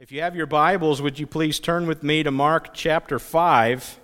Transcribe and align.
If 0.00 0.10
you 0.10 0.22
have 0.22 0.34
your 0.34 0.46
Bibles, 0.46 1.00
would 1.00 1.20
you 1.20 1.26
please 1.28 1.60
turn 1.60 1.86
with 1.86 2.02
me 2.02 2.24
to 2.24 2.32
Mark 2.32 2.74
chapter 2.74 3.20
5? 3.20 4.00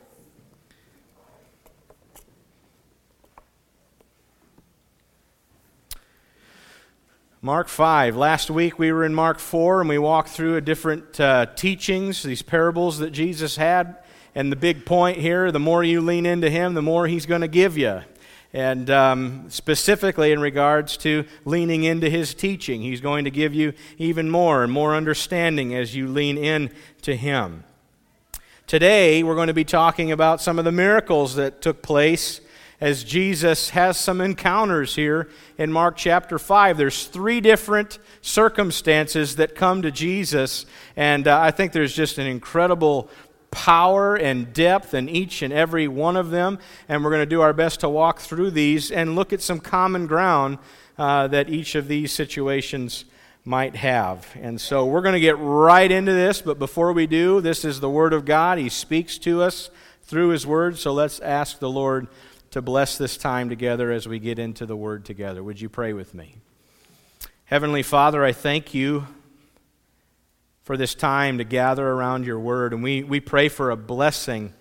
Mark 7.42 7.66
5. 7.66 8.14
Last 8.14 8.52
week 8.52 8.78
we 8.78 8.92
were 8.92 9.04
in 9.04 9.12
Mark 9.12 9.40
4 9.40 9.80
and 9.80 9.88
we 9.88 9.98
walked 9.98 10.28
through 10.28 10.54
a 10.54 10.60
different 10.60 11.18
uh, 11.18 11.46
teachings, 11.56 12.22
these 12.22 12.42
parables 12.42 12.98
that 12.98 13.10
Jesus 13.10 13.56
had. 13.56 13.96
And 14.32 14.52
the 14.52 14.56
big 14.56 14.86
point 14.86 15.18
here 15.18 15.50
the 15.50 15.58
more 15.58 15.82
you 15.82 16.00
lean 16.00 16.24
into 16.24 16.48
Him, 16.48 16.74
the 16.74 16.82
more 16.82 17.08
He's 17.08 17.26
going 17.26 17.40
to 17.40 17.48
give 17.48 17.76
you. 17.76 18.02
And 18.52 18.90
um, 18.90 19.48
specifically 19.48 20.32
in 20.32 20.40
regards 20.40 20.96
to 20.98 21.24
leaning 21.44 21.84
into 21.84 22.10
His 22.10 22.34
teaching, 22.34 22.82
He's 22.82 23.00
going 23.00 23.24
to 23.24 23.30
give 23.30 23.54
you 23.54 23.72
even 23.98 24.28
more 24.28 24.64
and 24.64 24.72
more 24.72 24.94
understanding 24.94 25.74
as 25.74 25.94
you 25.94 26.08
lean 26.08 26.36
in 26.36 26.70
to 27.02 27.16
Him. 27.16 27.64
Today 28.66 29.22
we're 29.22 29.34
going 29.34 29.48
to 29.48 29.54
be 29.54 29.64
talking 29.64 30.10
about 30.10 30.40
some 30.40 30.58
of 30.58 30.64
the 30.64 30.72
miracles 30.72 31.36
that 31.36 31.60
took 31.60 31.82
place 31.82 32.40
as 32.80 33.04
Jesus 33.04 33.70
has 33.70 33.98
some 33.98 34.20
encounters 34.20 34.94
here 34.94 35.28
in 35.58 35.70
Mark 35.70 35.96
chapter 35.96 36.38
5. 36.38 36.78
There's 36.78 37.06
three 37.06 37.40
different 37.40 37.98
circumstances 38.22 39.36
that 39.36 39.54
come 39.54 39.82
to 39.82 39.90
Jesus, 39.90 40.66
and 40.96 41.28
uh, 41.28 41.38
I 41.38 41.50
think 41.50 41.72
there's 41.72 41.94
just 41.94 42.18
an 42.18 42.26
incredible 42.26 43.10
power 43.50 44.14
and 44.16 44.52
depth 44.52 44.94
in 44.94 45.08
each 45.08 45.42
and 45.42 45.52
every 45.52 45.88
one 45.88 46.16
of 46.16 46.30
them. 46.30 46.58
And 46.88 47.02
we're 47.02 47.10
going 47.10 47.22
to 47.22 47.26
do 47.26 47.40
our 47.40 47.52
best 47.52 47.80
to 47.80 47.88
walk 47.88 48.20
through 48.20 48.52
these 48.52 48.90
and 48.90 49.14
look 49.14 49.32
at 49.32 49.40
some 49.40 49.60
common 49.60 50.06
ground 50.06 50.58
uh, 50.98 51.28
that 51.28 51.48
each 51.48 51.74
of 51.74 51.88
these 51.88 52.12
situations 52.12 53.04
might 53.44 53.76
have. 53.76 54.28
And 54.40 54.60
so 54.60 54.86
we're 54.86 55.00
going 55.00 55.14
to 55.14 55.20
get 55.20 55.38
right 55.38 55.90
into 55.90 56.12
this, 56.12 56.42
but 56.42 56.58
before 56.58 56.92
we 56.92 57.06
do, 57.06 57.40
this 57.40 57.64
is 57.64 57.80
the 57.80 57.90
Word 57.90 58.12
of 58.12 58.24
God. 58.24 58.58
He 58.58 58.68
speaks 58.68 59.18
to 59.18 59.42
us 59.42 59.70
through 60.02 60.28
His 60.28 60.46
Word, 60.46 60.78
so 60.78 60.92
let's 60.92 61.20
ask 61.20 61.58
the 61.58 61.70
Lord 61.70 62.08
to 62.50 62.60
bless 62.60 62.98
this 62.98 63.16
time 63.16 63.48
together 63.48 63.90
as 63.92 64.06
we 64.06 64.18
get 64.18 64.38
into 64.38 64.66
the 64.66 64.76
Word 64.76 65.04
together. 65.04 65.42
Would 65.42 65.60
you 65.60 65.68
pray 65.68 65.92
with 65.92 66.14
me? 66.14 66.36
Heavenly 67.46 67.82
Father, 67.82 68.24
I 68.24 68.32
thank 68.32 68.74
you 68.74 69.06
for 70.70 70.76
this 70.76 70.94
time 70.94 71.38
to 71.38 71.42
gather 71.42 71.84
around 71.84 72.24
your 72.24 72.38
Word, 72.38 72.72
and 72.72 72.80
we, 72.80 73.02
we 73.02 73.18
pray 73.18 73.48
for 73.48 73.72
a 73.72 73.76
blessing 73.76 74.54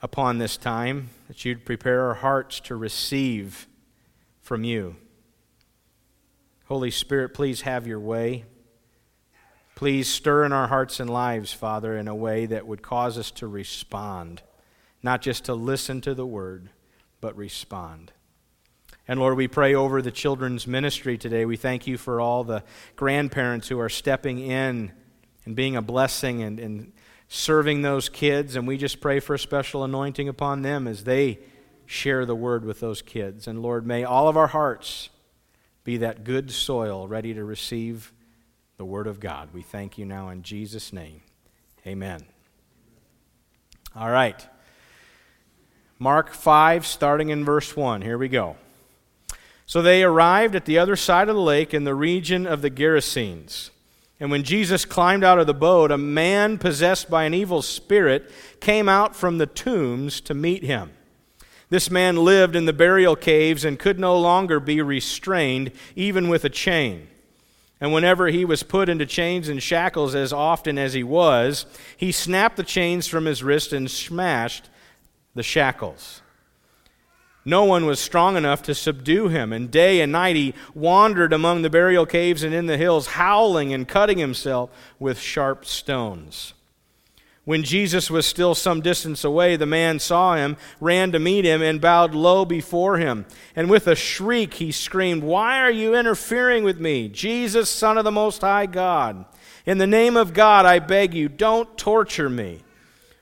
upon 0.00 0.38
this 0.38 0.56
time, 0.56 1.10
that 1.26 1.44
you'd 1.44 1.64
prepare 1.64 2.02
our 2.06 2.14
hearts 2.14 2.60
to 2.60 2.76
receive 2.76 3.66
from 4.40 4.62
you. 4.62 4.94
Holy 6.66 6.92
Spirit, 6.92 7.34
please 7.34 7.62
have 7.62 7.88
your 7.88 7.98
way. 7.98 8.44
Please 9.74 10.06
stir 10.06 10.44
in 10.44 10.52
our 10.52 10.68
hearts 10.68 11.00
and 11.00 11.10
lives, 11.10 11.52
Father, 11.52 11.98
in 11.98 12.06
a 12.06 12.14
way 12.14 12.46
that 12.46 12.68
would 12.68 12.80
cause 12.80 13.18
us 13.18 13.32
to 13.32 13.48
respond, 13.48 14.42
not 15.02 15.22
just 15.22 15.44
to 15.46 15.54
listen 15.54 16.00
to 16.02 16.14
the 16.14 16.24
word 16.24 16.70
but 17.20 17.36
respond. 17.36 18.12
And 19.10 19.18
Lord, 19.18 19.36
we 19.36 19.48
pray 19.48 19.74
over 19.74 20.00
the 20.00 20.12
children's 20.12 20.68
ministry 20.68 21.18
today. 21.18 21.44
We 21.44 21.56
thank 21.56 21.88
you 21.88 21.98
for 21.98 22.20
all 22.20 22.44
the 22.44 22.62
grandparents 22.94 23.66
who 23.66 23.80
are 23.80 23.88
stepping 23.88 24.38
in 24.38 24.92
and 25.44 25.56
being 25.56 25.74
a 25.74 25.82
blessing 25.82 26.44
and, 26.44 26.60
and 26.60 26.92
serving 27.26 27.82
those 27.82 28.08
kids. 28.08 28.54
And 28.54 28.68
we 28.68 28.76
just 28.76 29.00
pray 29.00 29.18
for 29.18 29.34
a 29.34 29.38
special 29.38 29.82
anointing 29.82 30.28
upon 30.28 30.62
them 30.62 30.86
as 30.86 31.02
they 31.02 31.40
share 31.86 32.24
the 32.24 32.36
word 32.36 32.64
with 32.64 32.78
those 32.78 33.02
kids. 33.02 33.48
And 33.48 33.62
Lord, 33.62 33.84
may 33.84 34.04
all 34.04 34.28
of 34.28 34.36
our 34.36 34.46
hearts 34.46 35.10
be 35.82 35.96
that 35.96 36.22
good 36.22 36.52
soil 36.52 37.08
ready 37.08 37.34
to 37.34 37.42
receive 37.42 38.12
the 38.76 38.84
word 38.84 39.08
of 39.08 39.18
God. 39.18 39.48
We 39.52 39.62
thank 39.62 39.98
you 39.98 40.04
now 40.04 40.28
in 40.28 40.44
Jesus' 40.44 40.92
name. 40.92 41.20
Amen. 41.84 42.26
All 43.96 44.08
right. 44.08 44.46
Mark 45.98 46.32
5, 46.32 46.86
starting 46.86 47.30
in 47.30 47.44
verse 47.44 47.76
1. 47.76 48.02
Here 48.02 48.16
we 48.16 48.28
go. 48.28 48.54
So 49.70 49.82
they 49.82 50.02
arrived 50.02 50.56
at 50.56 50.64
the 50.64 50.80
other 50.80 50.96
side 50.96 51.28
of 51.28 51.36
the 51.36 51.40
lake 51.40 51.72
in 51.72 51.84
the 51.84 51.94
region 51.94 52.44
of 52.44 52.60
the 52.60 52.72
Gerasenes. 52.72 53.70
And 54.18 54.28
when 54.28 54.42
Jesus 54.42 54.84
climbed 54.84 55.22
out 55.22 55.38
of 55.38 55.46
the 55.46 55.54
boat, 55.54 55.92
a 55.92 55.96
man 55.96 56.58
possessed 56.58 57.08
by 57.08 57.22
an 57.22 57.34
evil 57.34 57.62
spirit 57.62 58.32
came 58.58 58.88
out 58.88 59.14
from 59.14 59.38
the 59.38 59.46
tombs 59.46 60.20
to 60.22 60.34
meet 60.34 60.64
him. 60.64 60.90
This 61.68 61.88
man 61.88 62.16
lived 62.16 62.56
in 62.56 62.64
the 62.64 62.72
burial 62.72 63.14
caves 63.14 63.64
and 63.64 63.78
could 63.78 64.00
no 64.00 64.18
longer 64.18 64.58
be 64.58 64.82
restrained, 64.82 65.70
even 65.94 66.28
with 66.28 66.44
a 66.44 66.50
chain. 66.50 67.06
And 67.80 67.92
whenever 67.92 68.26
he 68.26 68.44
was 68.44 68.64
put 68.64 68.88
into 68.88 69.06
chains 69.06 69.48
and 69.48 69.62
shackles, 69.62 70.16
as 70.16 70.32
often 70.32 70.78
as 70.78 70.94
he 70.94 71.04
was, 71.04 71.64
he 71.96 72.10
snapped 72.10 72.56
the 72.56 72.64
chains 72.64 73.06
from 73.06 73.24
his 73.24 73.44
wrist 73.44 73.72
and 73.72 73.88
smashed 73.88 74.68
the 75.36 75.44
shackles. 75.44 76.22
No 77.50 77.64
one 77.64 77.84
was 77.84 77.98
strong 77.98 78.36
enough 78.36 78.62
to 78.62 78.76
subdue 78.76 79.26
him, 79.26 79.52
and 79.52 79.72
day 79.72 80.00
and 80.00 80.12
night 80.12 80.36
he 80.36 80.54
wandered 80.72 81.32
among 81.32 81.62
the 81.62 81.68
burial 81.68 82.06
caves 82.06 82.44
and 82.44 82.54
in 82.54 82.66
the 82.66 82.76
hills, 82.76 83.08
howling 83.08 83.72
and 83.72 83.88
cutting 83.88 84.18
himself 84.18 84.70
with 85.00 85.18
sharp 85.18 85.66
stones. 85.66 86.54
When 87.44 87.64
Jesus 87.64 88.08
was 88.08 88.24
still 88.24 88.54
some 88.54 88.80
distance 88.80 89.24
away, 89.24 89.56
the 89.56 89.66
man 89.66 89.98
saw 89.98 90.36
him, 90.36 90.58
ran 90.78 91.10
to 91.10 91.18
meet 91.18 91.44
him, 91.44 91.60
and 91.60 91.80
bowed 91.80 92.14
low 92.14 92.44
before 92.44 92.98
him. 92.98 93.26
And 93.56 93.68
with 93.68 93.88
a 93.88 93.96
shriek 93.96 94.54
he 94.54 94.70
screamed, 94.70 95.24
Why 95.24 95.58
are 95.58 95.72
you 95.72 95.96
interfering 95.96 96.62
with 96.62 96.78
me, 96.78 97.08
Jesus, 97.08 97.68
Son 97.68 97.98
of 97.98 98.04
the 98.04 98.12
Most 98.12 98.42
High 98.42 98.66
God? 98.66 99.24
In 99.66 99.78
the 99.78 99.88
name 99.88 100.16
of 100.16 100.34
God, 100.34 100.66
I 100.66 100.78
beg 100.78 101.14
you, 101.14 101.28
don't 101.28 101.76
torture 101.76 102.30
me. 102.30 102.62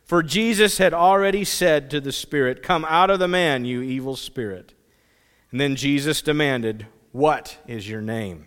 For 0.09 0.23
Jesus 0.23 0.79
had 0.79 0.95
already 0.95 1.45
said 1.45 1.91
to 1.91 2.01
the 2.01 2.13
spirit, 2.13 2.63
Come 2.63 2.87
out 2.89 3.11
of 3.11 3.19
the 3.19 3.29
man, 3.29 3.67
you 3.67 3.83
evil 3.83 4.17
spirit. 4.17 4.73
And 5.51 5.61
then 5.61 5.77
Jesus 5.77 6.23
demanded, 6.23 6.87
What 7.13 7.59
is 7.67 7.91
your 7.91 8.01
name? 8.01 8.47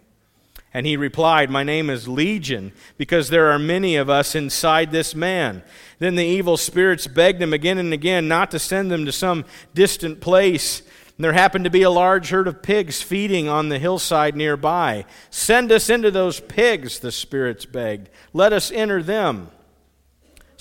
And 0.73 0.87
he 0.87 0.97
replied, 0.97 1.51
My 1.51 1.61
name 1.61 1.91
is 1.91 2.07
Legion, 2.07 2.71
because 2.97 3.29
there 3.29 3.51
are 3.51 3.59
many 3.59 3.95
of 3.95 4.09
us 4.09 4.33
inside 4.33 4.91
this 4.91 5.13
man. 5.13 5.61
Then 5.99 6.15
the 6.15 6.25
evil 6.25 6.57
spirits 6.57 7.05
begged 7.05 7.39
him 7.39 7.53
again 7.53 7.77
and 7.77 7.93
again 7.93 8.27
not 8.27 8.49
to 8.51 8.57
send 8.57 8.89
them 8.89 9.05
to 9.05 9.11
some 9.11 9.45
distant 9.75 10.19
place. 10.19 10.81
And 11.15 11.23
there 11.23 11.33
happened 11.33 11.65
to 11.65 11.69
be 11.69 11.83
a 11.83 11.91
large 11.91 12.31
herd 12.31 12.47
of 12.47 12.63
pigs 12.63 13.03
feeding 13.03 13.47
on 13.47 13.69
the 13.69 13.77
hillside 13.77 14.35
nearby. 14.35 15.05
Send 15.29 15.71
us 15.71 15.91
into 15.91 16.09
those 16.09 16.39
pigs, 16.39 16.97
the 16.97 17.11
spirits 17.11 17.67
begged. 17.67 18.09
Let 18.33 18.51
us 18.51 18.71
enter 18.71 19.03
them. 19.03 19.51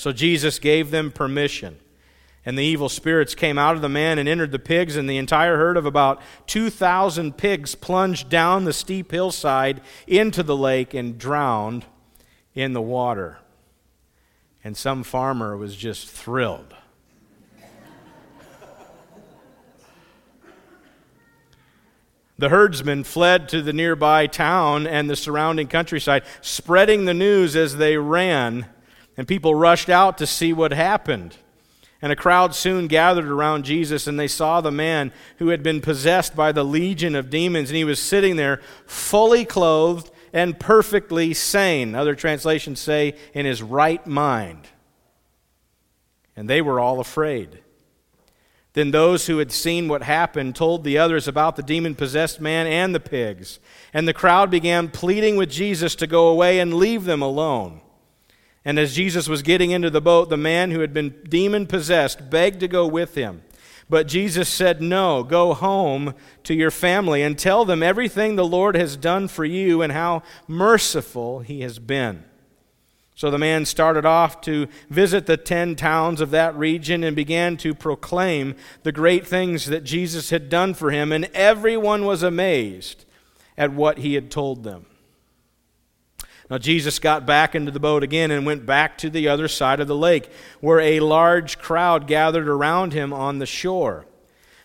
So 0.01 0.13
Jesus 0.13 0.59
gave 0.59 0.91
them 0.91 1.13
permission. 1.13 1.77
And 2.47 2.57
the 2.57 2.65
evil 2.65 2.89
spirits 2.89 3.35
came 3.35 3.59
out 3.59 3.77
of 3.77 3.83
the 3.83 3.89
man 3.91 4.19
and 4.19 4.27
entered 4.27 4.51
the 4.51 4.59
pigs, 4.59 4.97
and 4.97 5.07
the 5.07 5.19
entire 5.19 5.59
herd 5.59 5.77
of 5.77 5.85
about 5.85 6.23
2,000 6.47 7.37
pigs 7.37 7.75
plunged 7.75 8.31
down 8.31 8.65
the 8.65 8.73
steep 8.73 9.11
hillside 9.11 9.83
into 10.07 10.43
the 10.43 10.57
lake 10.57 10.95
and 10.95 11.19
drowned 11.19 11.85
in 12.55 12.73
the 12.73 12.81
water. 12.81 13.41
And 14.65 14.75
some 14.75 15.03
farmer 15.03 15.55
was 15.55 15.77
just 15.77 16.09
thrilled. 16.09 16.75
The 22.39 22.49
herdsmen 22.49 23.05
fled 23.05 23.51
to 23.51 23.61
the 23.61 23.75
nearby 23.75 24.29
town 24.29 24.87
and 24.87 25.11
the 25.11 25.17
surrounding 25.17 25.69
countryside, 25.69 26.23
spreading 26.41 27.05
the 27.05 27.13
news 27.13 27.55
as 27.55 27.77
they 27.77 27.99
ran 27.99 28.65
and 29.21 29.29
people 29.29 29.55
rushed 29.55 29.91
out 29.91 30.17
to 30.17 30.27
see 30.27 30.51
what 30.51 30.73
happened. 30.73 31.37
And 32.01 32.11
a 32.11 32.17
crowd 32.17 32.55
soon 32.55 32.87
gathered 32.87 33.29
around 33.29 33.67
Jesus, 33.67 34.07
and 34.07 34.19
they 34.19 34.27
saw 34.27 34.63
the 34.63 34.71
man 34.71 35.13
who 35.37 35.49
had 35.49 35.63
been 35.63 35.83
possessed 35.83 36.35
by 36.35 36.53
the 36.53 36.65
legion 36.65 37.15
of 37.15 37.29
demons, 37.29 37.69
and 37.69 37.77
he 37.77 37.85
was 37.85 38.01
sitting 38.01 38.37
there 38.37 38.63
fully 38.87 39.45
clothed 39.45 40.11
and 40.33 40.59
perfectly 40.59 41.35
sane. 41.35 41.95
Other 41.95 42.15
translations 42.15 42.81
say, 42.81 43.15
in 43.35 43.45
his 43.45 43.63
right 43.63 44.07
mind. 44.07 44.69
And 46.35 46.49
they 46.49 46.63
were 46.63 46.81
all 46.81 46.99
afraid. 46.99 47.59
Then 48.73 48.91
those 48.91 49.27
who 49.27 49.37
had 49.37 49.53
seen 49.53 49.87
what 49.87 50.03
happened 50.03 50.57
told 50.57 50.83
the 50.83 50.97
others 50.97 51.29
about 51.29 51.57
the 51.57 51.63
demon 51.63 51.95
possessed 51.95 52.41
man 52.41 52.67
and 52.67 52.95
the 52.95 53.01
pigs. 53.01 53.61
And 53.93 54.09
the 54.09 54.15
crowd 54.15 54.51
began 54.51 54.89
pleading 54.89 55.37
with 55.37 55.51
Jesus 55.51 55.95
to 55.97 56.07
go 56.07 56.29
away 56.29 56.59
and 56.59 56.73
leave 56.73 57.05
them 57.05 57.21
alone. 57.21 57.83
And 58.65 58.79
as 58.79 58.95
Jesus 58.95 59.29
was 59.29 59.43
getting 59.43 59.71
into 59.71 59.91
the 59.91 60.01
boat, 60.01 60.29
the 60.29 60.37
man 60.37 60.71
who 60.71 60.81
had 60.81 60.93
been 60.93 61.15
demon 61.29 61.67
possessed 61.67 62.29
begged 62.29 62.61
to 62.61 62.69
go 62.69 62.87
with 62.87 63.15
him. 63.15 63.43
But 63.89 64.07
Jesus 64.07 64.49
said, 64.49 64.81
No, 64.81 65.25
go 65.25 65.53
home 65.55 66.15
to 66.45 66.55
your 66.55 66.71
family 66.71 67.23
and 67.23 67.39
tell 67.39 67.65
them 67.65 67.83
everything 67.83 68.37
the 68.37 68.45
Lord 68.47 68.77
has 68.77 68.97
done 68.97 69.29
for 69.29 69.45
you 69.45 69.83
and 69.83 69.93
how 69.93 70.23
merciful 70.47 71.41
he 71.41 71.63
has 71.63 71.79
been. 71.79 72.25
So 73.17 73.31
the 73.31 73.37
man 73.37 73.67
started 73.67 74.07
off 74.07 74.41
to 74.43 74.69
visit 74.89 75.27
the 75.27 75.37
ten 75.37 75.77
towns 75.77 76.21
of 76.21 76.31
that 76.31 76.57
region 76.57 77.05
and 77.05 77.15
began 77.15 77.57
to 77.59 77.75
proclaim 77.75 78.55
the 78.83 78.93
great 78.93 79.27
things 79.27 79.67
that 79.67 79.85
Jesus 79.85 80.31
had 80.31 80.49
done 80.49 80.73
for 80.73 80.91
him, 80.91 81.13
and 81.13 81.27
everyone 81.35 82.07
was 82.07 82.23
amazed 82.23 83.05
at 83.59 83.75
what 83.75 83.99
he 83.99 84.15
had 84.15 84.31
told 84.31 84.65
them. 84.65 84.87
Now, 86.51 86.59
Jesus 86.59 86.99
got 86.99 87.27
back 87.27 87.55
into 87.55 87.71
the 87.71 87.79
boat 87.79 88.03
again 88.03 88.33
and 88.33 88.45
went 88.45 88.67
back 88.67 88.99
to 88.99 89.09
the 89.09 89.29
other 89.29 89.47
side 89.47 89.79
of 89.79 89.87
the 89.87 89.95
lake, 89.95 90.29
where 90.61 90.81
a 90.81 90.99
large 90.99 91.59
crowd 91.59 92.09
gathered 92.09 92.49
around 92.49 92.93
him 92.93 93.13
on 93.13 93.39
the 93.39 93.47
shore. 93.47 94.05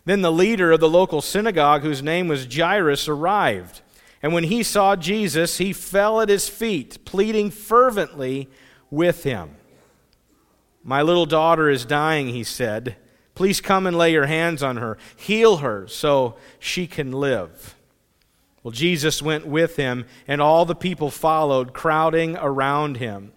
Then 0.04 0.22
the 0.22 0.32
leader 0.32 0.72
of 0.72 0.80
the 0.80 0.90
local 0.90 1.22
synagogue, 1.22 1.84
whose 1.84 2.02
name 2.02 2.28
was 2.28 2.48
Jairus, 2.52 3.08
arrived. 3.08 3.82
And 4.24 4.34
when 4.34 4.46
he 4.46 4.64
saw 4.64 4.96
Jesus, 4.96 5.60
he 5.60 5.74
fell 5.74 6.22
at 6.22 6.30
his 6.30 6.50
feet, 6.50 7.06
pleading 7.06 7.52
fervently 7.52 8.50
with 8.90 9.24
him. 9.24 9.52
My 10.84 11.04
little 11.04 11.28
daughter 11.28 11.70
is 11.70 11.86
dying, 11.86 12.30
he 12.30 12.44
said. 12.44 12.96
Please 13.36 13.62
come 13.62 13.86
and 13.86 13.98
lay 13.98 14.12
your 14.12 14.26
hands 14.26 14.64
on 14.64 14.78
her. 14.78 14.98
Heal 15.16 15.58
her 15.58 15.88
so 15.88 16.36
she 16.58 16.88
can 16.88 17.12
live. 17.12 17.75
Well, 18.66 18.72
Jesus 18.72 19.22
went 19.22 19.46
with 19.46 19.76
him, 19.76 20.08
and 20.28 20.42
all 20.42 20.66
the 20.66 20.74
people 20.74 21.12
followed, 21.12 21.72
crowding 21.72 22.36
around 22.36 22.98
him. 22.98 23.32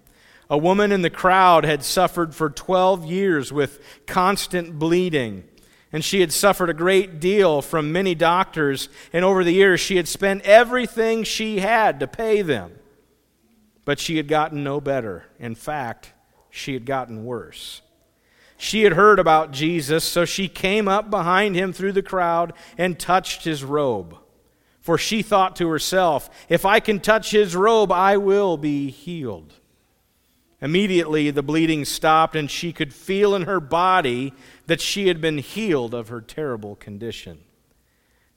A 0.49 0.57
woman 0.57 0.91
in 0.91 1.03
the 1.03 1.11
crowd 1.11 1.65
had 1.65 1.85
suffered 1.85 2.35
for 2.35 2.49
12 2.49 3.05
years 3.05 3.53
with 3.53 3.79
constant 4.07 4.79
bleeding, 4.79 5.45
and 5.93 6.03
she 6.03 6.23
had 6.23 6.33
suffered 6.33 6.71
a 6.71 6.75
great 6.75 7.21
deal 7.21 7.61
from 7.61 7.93
many 7.93 8.15
doctors, 8.15 8.89
and 9.13 9.23
over 9.23 9.45
the 9.45 9.53
years 9.53 9.81
she 9.81 9.97
had 9.97 10.09
spent 10.09 10.45
everything 10.45 11.25
she 11.25 11.59
had 11.59 12.01
to 12.01 12.07
pay 12.07 12.41
them. 12.41 12.79
But 13.85 14.01
she 14.01 14.17
had 14.17 14.29
gotten 14.29 14.65
no 14.65 14.81
better. 14.81 15.27
In 15.39 15.55
fact, 15.55 16.15
she 16.49 16.73
had 16.73 16.87
gotten 16.87 17.27
worse. 17.27 17.83
She 18.57 18.85
had 18.85 18.95
heard 18.95 19.19
about 19.19 19.53
Jesus, 19.53 20.05
so 20.05 20.25
she 20.25 20.49
came 20.49 20.89
up 20.89 21.11
behind 21.11 21.55
him 21.55 21.75
through 21.75 21.93
the 21.93 22.03
crowd 22.03 22.55
and 22.79 22.99
touched 22.99 23.45
his 23.45 23.63
robe. 23.63 24.17
For 24.89 24.97
she 24.97 25.21
thought 25.21 25.55
to 25.57 25.69
herself, 25.69 26.31
If 26.49 26.65
I 26.65 26.81
can 26.81 26.99
touch 26.99 27.31
his 27.31 27.55
robe, 27.55 27.93
I 27.93 28.17
will 28.17 28.57
be 28.57 28.89
healed. 28.89 29.53
Immediately 30.63 31.31
the 31.31 31.43
bleeding 31.43 31.85
stopped, 31.85 32.35
and 32.35 32.51
she 32.51 32.73
could 32.73 32.95
feel 32.95 33.35
in 33.35 33.43
her 33.43 33.61
body 33.61 34.33
that 34.67 34.81
she 34.81 35.09
had 35.09 35.21
been 35.21 35.37
healed 35.37 35.93
of 35.93 36.09
her 36.09 36.23
terrible 36.23 36.75
condition. 36.75 37.41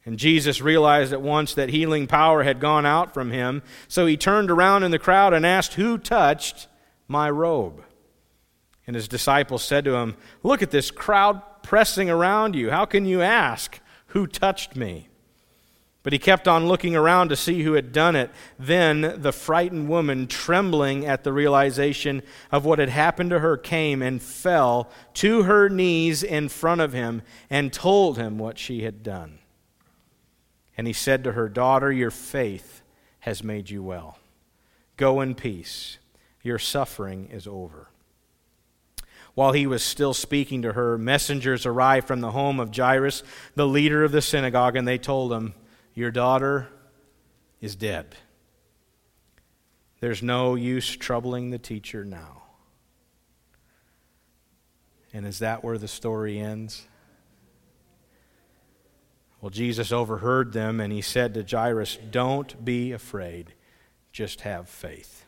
And 0.03 0.19
Jesus 0.19 0.59
realized 0.59 1.13
at 1.13 1.21
once 1.21 1.53
that 1.53 1.69
healing 1.69 2.05
power 2.05 2.43
had 2.43 2.59
gone 2.59 2.85
out 2.85 3.13
from 3.13 3.31
him, 3.31 3.63
so 3.87 4.05
he 4.05 4.17
turned 4.17 4.51
around 4.51 4.83
in 4.83 4.91
the 4.91 4.99
crowd 4.99 5.33
and 5.33 5.45
asked, 5.45 5.75
Who 5.75 5.97
touched 5.97 6.67
my 7.07 7.29
robe? 7.29 7.81
And 8.85 8.93
his 8.93 9.07
disciples 9.07 9.63
said 9.63 9.85
to 9.85 9.95
him, 9.95 10.17
Look 10.43 10.61
at 10.61 10.71
this 10.71 10.91
crowd 10.91 11.41
pressing 11.63 12.09
around 12.09 12.57
you. 12.57 12.71
How 12.71 12.83
can 12.83 13.05
you 13.05 13.21
ask, 13.21 13.79
Who 14.07 14.27
touched 14.27 14.75
me? 14.75 15.07
But 16.03 16.13
he 16.13 16.19
kept 16.19 16.47
on 16.47 16.67
looking 16.67 16.95
around 16.95 17.29
to 17.29 17.35
see 17.35 17.61
who 17.61 17.73
had 17.73 17.91
done 17.91 18.15
it. 18.15 18.31
Then 18.57 19.21
the 19.21 19.31
frightened 19.31 19.87
woman, 19.87 20.25
trembling 20.25 21.05
at 21.05 21.23
the 21.23 21.31
realization 21.31 22.23
of 22.51 22.65
what 22.65 22.79
had 22.79 22.89
happened 22.89 23.29
to 23.29 23.39
her, 23.39 23.55
came 23.55 24.01
and 24.01 24.21
fell 24.21 24.89
to 25.15 25.43
her 25.43 25.69
knees 25.69 26.23
in 26.23 26.49
front 26.49 26.81
of 26.81 26.93
him 26.93 27.21
and 27.51 27.71
told 27.71 28.17
him 28.17 28.39
what 28.39 28.57
she 28.57 28.81
had 28.81 29.03
done. 29.03 29.37
And 30.75 30.87
he 30.87 30.93
said 30.93 31.23
to 31.23 31.33
her, 31.33 31.47
Daughter, 31.47 31.91
your 31.91 32.09
faith 32.09 32.81
has 33.19 33.43
made 33.43 33.69
you 33.69 33.83
well. 33.83 34.17
Go 34.97 35.21
in 35.21 35.35
peace. 35.35 35.99
Your 36.41 36.57
suffering 36.57 37.29
is 37.31 37.45
over. 37.45 37.89
While 39.35 39.51
he 39.51 39.67
was 39.67 39.83
still 39.83 40.15
speaking 40.15 40.63
to 40.63 40.73
her, 40.73 40.97
messengers 40.97 41.65
arrived 41.67 42.07
from 42.07 42.21
the 42.21 42.31
home 42.31 42.59
of 42.59 42.75
Jairus, 42.75 43.21
the 43.55 43.67
leader 43.67 44.03
of 44.03 44.11
the 44.11 44.21
synagogue, 44.21 44.75
and 44.75 44.87
they 44.87 44.97
told 44.97 45.31
him, 45.31 45.53
your 45.93 46.11
daughter 46.11 46.67
is 47.59 47.75
dead. 47.75 48.15
There's 49.99 50.23
no 50.23 50.55
use 50.55 50.95
troubling 50.95 51.51
the 51.51 51.59
teacher 51.59 52.03
now. 52.03 52.43
And 55.13 55.25
is 55.25 55.39
that 55.39 55.63
where 55.63 55.77
the 55.77 55.87
story 55.87 56.39
ends? 56.39 56.87
Well, 59.41 59.49
Jesus 59.49 59.91
overheard 59.91 60.53
them 60.53 60.79
and 60.79 60.93
he 60.93 61.01
said 61.01 61.33
to 61.33 61.43
Jairus, 61.43 61.97
Don't 62.09 62.63
be 62.63 62.91
afraid, 62.91 63.53
just 64.11 64.41
have 64.41 64.69
faith. 64.69 65.25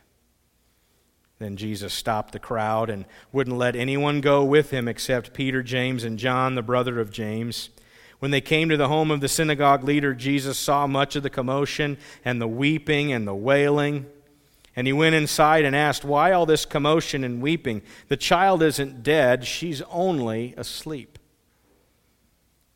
Then 1.38 1.56
Jesus 1.56 1.92
stopped 1.92 2.32
the 2.32 2.38
crowd 2.38 2.88
and 2.88 3.06
wouldn't 3.32 3.58
let 3.58 3.74
anyone 3.74 4.20
go 4.20 4.44
with 4.44 4.70
him 4.70 4.86
except 4.86 5.34
Peter, 5.34 5.62
James, 5.62 6.04
and 6.04 6.18
John, 6.18 6.54
the 6.54 6.62
brother 6.62 7.00
of 7.00 7.10
James. 7.10 7.70
When 8.24 8.30
they 8.30 8.40
came 8.40 8.70
to 8.70 8.78
the 8.78 8.88
home 8.88 9.10
of 9.10 9.20
the 9.20 9.28
synagogue 9.28 9.84
leader, 9.84 10.14
Jesus 10.14 10.58
saw 10.58 10.86
much 10.86 11.14
of 11.14 11.22
the 11.22 11.28
commotion 11.28 11.98
and 12.24 12.40
the 12.40 12.48
weeping 12.48 13.12
and 13.12 13.28
the 13.28 13.34
wailing. 13.34 14.06
And 14.74 14.86
he 14.86 14.94
went 14.94 15.14
inside 15.14 15.66
and 15.66 15.76
asked, 15.76 16.06
Why 16.06 16.32
all 16.32 16.46
this 16.46 16.64
commotion 16.64 17.22
and 17.22 17.42
weeping? 17.42 17.82
The 18.08 18.16
child 18.16 18.62
isn't 18.62 19.02
dead, 19.02 19.44
she's 19.46 19.82
only 19.90 20.54
asleep. 20.56 21.18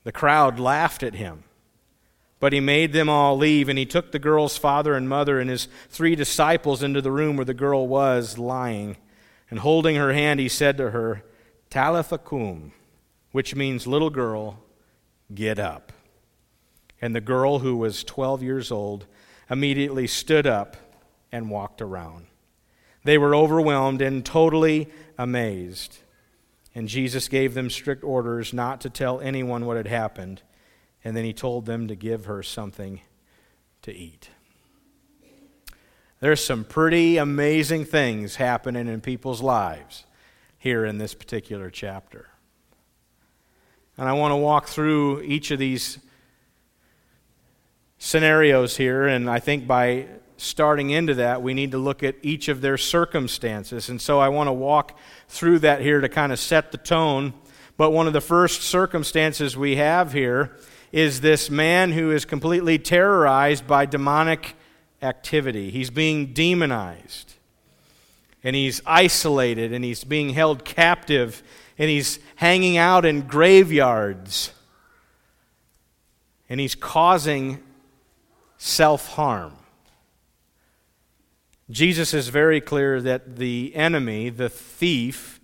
The 0.04 0.12
crowd 0.12 0.60
laughed 0.60 1.02
at 1.02 1.14
him. 1.14 1.44
But 2.40 2.52
he 2.52 2.60
made 2.60 2.92
them 2.92 3.08
all 3.08 3.34
leave, 3.34 3.70
and 3.70 3.78
he 3.78 3.86
took 3.86 4.12
the 4.12 4.18
girl's 4.18 4.58
father 4.58 4.94
and 4.94 5.08
mother 5.08 5.40
and 5.40 5.48
his 5.48 5.66
three 5.88 6.14
disciples 6.14 6.82
into 6.82 7.00
the 7.00 7.10
room 7.10 7.38
where 7.38 7.46
the 7.46 7.54
girl 7.54 7.88
was 7.88 8.36
lying. 8.36 8.98
And 9.48 9.60
holding 9.60 9.96
her 9.96 10.12
hand, 10.12 10.40
he 10.40 10.48
said 10.50 10.76
to 10.76 10.90
her, 10.90 11.22
Talitha 11.70 12.18
cum, 12.18 12.72
which 13.32 13.54
means 13.54 13.86
little 13.86 14.10
girl, 14.10 14.58
Get 15.34 15.58
up. 15.58 15.92
And 17.00 17.14
the 17.14 17.20
girl, 17.20 17.60
who 17.60 17.76
was 17.76 18.02
12 18.04 18.42
years 18.42 18.70
old, 18.70 19.06
immediately 19.50 20.06
stood 20.06 20.46
up 20.46 20.76
and 21.30 21.50
walked 21.50 21.80
around. 21.80 22.26
They 23.04 23.18
were 23.18 23.34
overwhelmed 23.34 24.02
and 24.02 24.24
totally 24.24 24.88
amazed. 25.16 25.98
And 26.74 26.88
Jesus 26.88 27.28
gave 27.28 27.54
them 27.54 27.70
strict 27.70 28.04
orders 28.04 28.52
not 28.52 28.80
to 28.82 28.90
tell 28.90 29.20
anyone 29.20 29.66
what 29.66 29.76
had 29.76 29.86
happened. 29.86 30.42
And 31.04 31.16
then 31.16 31.24
he 31.24 31.32
told 31.32 31.66
them 31.66 31.88
to 31.88 31.94
give 31.94 32.24
her 32.24 32.42
something 32.42 33.00
to 33.82 33.94
eat. 33.94 34.30
There's 36.20 36.44
some 36.44 36.64
pretty 36.64 37.16
amazing 37.16 37.84
things 37.84 38.36
happening 38.36 38.88
in 38.88 39.00
people's 39.00 39.40
lives 39.40 40.04
here 40.58 40.84
in 40.84 40.98
this 40.98 41.14
particular 41.14 41.70
chapter. 41.70 42.28
And 43.98 44.08
I 44.08 44.12
want 44.12 44.30
to 44.32 44.36
walk 44.36 44.68
through 44.68 45.22
each 45.22 45.50
of 45.50 45.58
these 45.58 45.98
scenarios 47.98 48.76
here. 48.76 49.08
And 49.08 49.28
I 49.28 49.40
think 49.40 49.66
by 49.66 50.06
starting 50.36 50.90
into 50.90 51.14
that, 51.14 51.42
we 51.42 51.52
need 51.52 51.72
to 51.72 51.78
look 51.78 52.04
at 52.04 52.14
each 52.22 52.46
of 52.48 52.60
their 52.60 52.78
circumstances. 52.78 53.88
And 53.88 54.00
so 54.00 54.20
I 54.20 54.28
want 54.28 54.46
to 54.46 54.52
walk 54.52 54.96
through 55.28 55.58
that 55.60 55.80
here 55.80 56.00
to 56.00 56.08
kind 56.08 56.32
of 56.32 56.38
set 56.38 56.70
the 56.70 56.78
tone. 56.78 57.34
But 57.76 57.90
one 57.90 58.06
of 58.06 58.12
the 58.12 58.20
first 58.20 58.62
circumstances 58.62 59.56
we 59.56 59.76
have 59.76 60.12
here 60.12 60.56
is 60.92 61.20
this 61.20 61.50
man 61.50 61.90
who 61.90 62.12
is 62.12 62.24
completely 62.24 62.78
terrorized 62.78 63.66
by 63.66 63.84
demonic 63.84 64.54
activity. 65.02 65.70
He's 65.70 65.90
being 65.90 66.32
demonized, 66.32 67.34
and 68.42 68.56
he's 68.56 68.80
isolated, 68.86 69.72
and 69.72 69.84
he's 69.84 70.04
being 70.04 70.30
held 70.30 70.64
captive 70.64 71.42
and 71.78 71.88
he's 71.88 72.18
hanging 72.36 72.76
out 72.76 73.04
in 73.04 73.22
graveyards 73.22 74.52
and 76.48 76.58
he's 76.58 76.74
causing 76.74 77.62
self 78.56 79.08
harm. 79.08 79.52
Jesus 81.70 82.14
is 82.14 82.28
very 82.28 82.60
clear 82.60 83.00
that 83.02 83.36
the 83.36 83.74
enemy, 83.74 84.30
the 84.30 84.48
thief, 84.48 85.38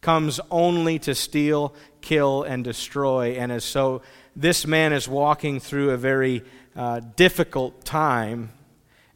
comes 0.00 0.40
only 0.50 0.98
to 1.00 1.14
steal, 1.14 1.74
kill, 2.00 2.42
and 2.42 2.64
destroy. 2.64 3.32
And 3.32 3.52
as 3.52 3.64
so, 3.64 4.02
this 4.34 4.66
man 4.66 4.92
is 4.92 5.06
walking 5.06 5.60
through 5.60 5.90
a 5.90 5.96
very 5.96 6.42
uh, 6.74 7.00
difficult 7.16 7.84
time, 7.84 8.52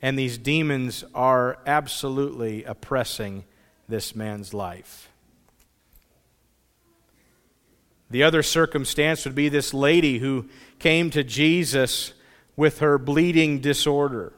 and 0.02 0.18
these 0.18 0.36
demons 0.36 1.04
are 1.14 1.58
absolutely 1.66 2.64
oppressing 2.64 3.44
this 3.88 4.14
man's 4.14 4.52
life. 4.52 5.11
The 8.12 8.22
other 8.22 8.42
circumstance 8.42 9.24
would 9.24 9.34
be 9.34 9.48
this 9.48 9.72
lady 9.72 10.18
who 10.18 10.46
came 10.78 11.08
to 11.10 11.24
Jesus 11.24 12.12
with 12.56 12.80
her 12.80 12.98
bleeding 12.98 13.60
disorder. 13.60 14.34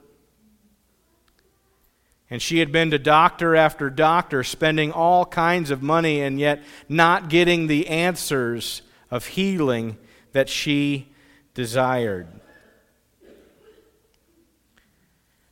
And 2.31 2.41
she 2.41 2.61
had 2.61 2.71
been 2.71 2.93
to 2.93 3.01
doctor 3.01 3.57
after 3.57 3.91
doctor, 3.91 4.45
spending 4.45 4.93
all 4.93 5.27
kinds 5.27 5.73
of 5.73 5.83
money, 5.83 6.21
and 6.21 6.39
yet 6.39 6.63
not 6.89 7.29
getting 7.29 7.67
the 7.67 7.89
answers 7.89 8.83
of 9.11 9.27
healing 9.27 9.97
that 10.31 10.49
she 10.49 11.09
desired. 11.55 12.29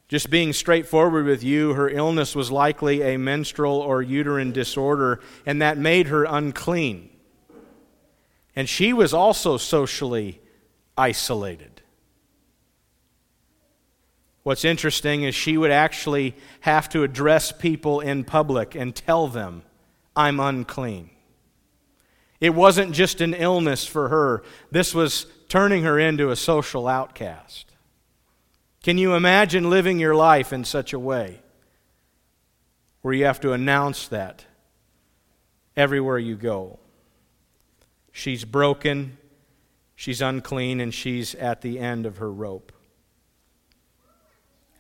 Just 0.07 0.31
being 0.31 0.53
straightforward 0.53 1.27
with 1.27 1.43
you, 1.43 1.75
her 1.75 1.89
illness 1.89 2.37
was 2.37 2.53
likely 2.53 3.03
a 3.03 3.19
menstrual 3.19 3.79
or 3.79 4.01
uterine 4.01 4.53
disorder, 4.53 5.19
and 5.45 5.61
that 5.61 5.77
made 5.77 6.07
her 6.07 6.23
unclean. 6.23 7.09
And 8.55 8.69
she 8.69 8.93
was 8.93 9.15
also 9.15 9.57
socially 9.57 10.41
isolated. 10.97 11.83
What's 14.43 14.65
interesting 14.65 15.23
is 15.23 15.35
she 15.35 15.57
would 15.57 15.71
actually 15.71 16.35
have 16.61 16.89
to 16.91 17.05
address 17.05 17.53
people 17.53 18.01
in 18.01 18.25
public 18.25 18.75
and 18.75 18.95
tell 18.95 19.29
them, 19.29 19.63
I'm 20.17 20.41
unclean. 20.41 21.11
It 22.41 22.55
wasn't 22.55 22.93
just 22.93 23.21
an 23.21 23.35
illness 23.35 23.87
for 23.87 24.09
her, 24.09 24.43
this 24.71 24.95
was 24.95 25.27
turning 25.49 25.85
her 25.85 25.99
into 25.99 26.31
a 26.31 26.37
social 26.37 26.89
outcast. 26.89 27.71
Can 28.83 28.99
you 28.99 29.15
imagine 29.15 29.71
living 29.71 30.01
your 30.01 30.15
life 30.15 30.53
in 30.53 30.65
such 30.65 30.93
a 30.93 30.99
way 30.99 31.41
where 33.03 33.15
you 33.15 33.27
have 33.27 33.41
to 33.41 33.53
announce 33.53 34.09
that 34.09 34.45
everywhere 35.77 36.19
you 36.19 36.35
go? 36.35 36.81
She's 38.13 38.45
broken, 38.45 39.17
she's 39.97 40.21
unclean, 40.21 40.81
and 40.81 40.93
she's 40.93 41.35
at 41.35 41.63
the 41.63 41.79
end 41.79 42.07
of 42.07 42.19
her 42.19 42.31
rope. 42.31 42.73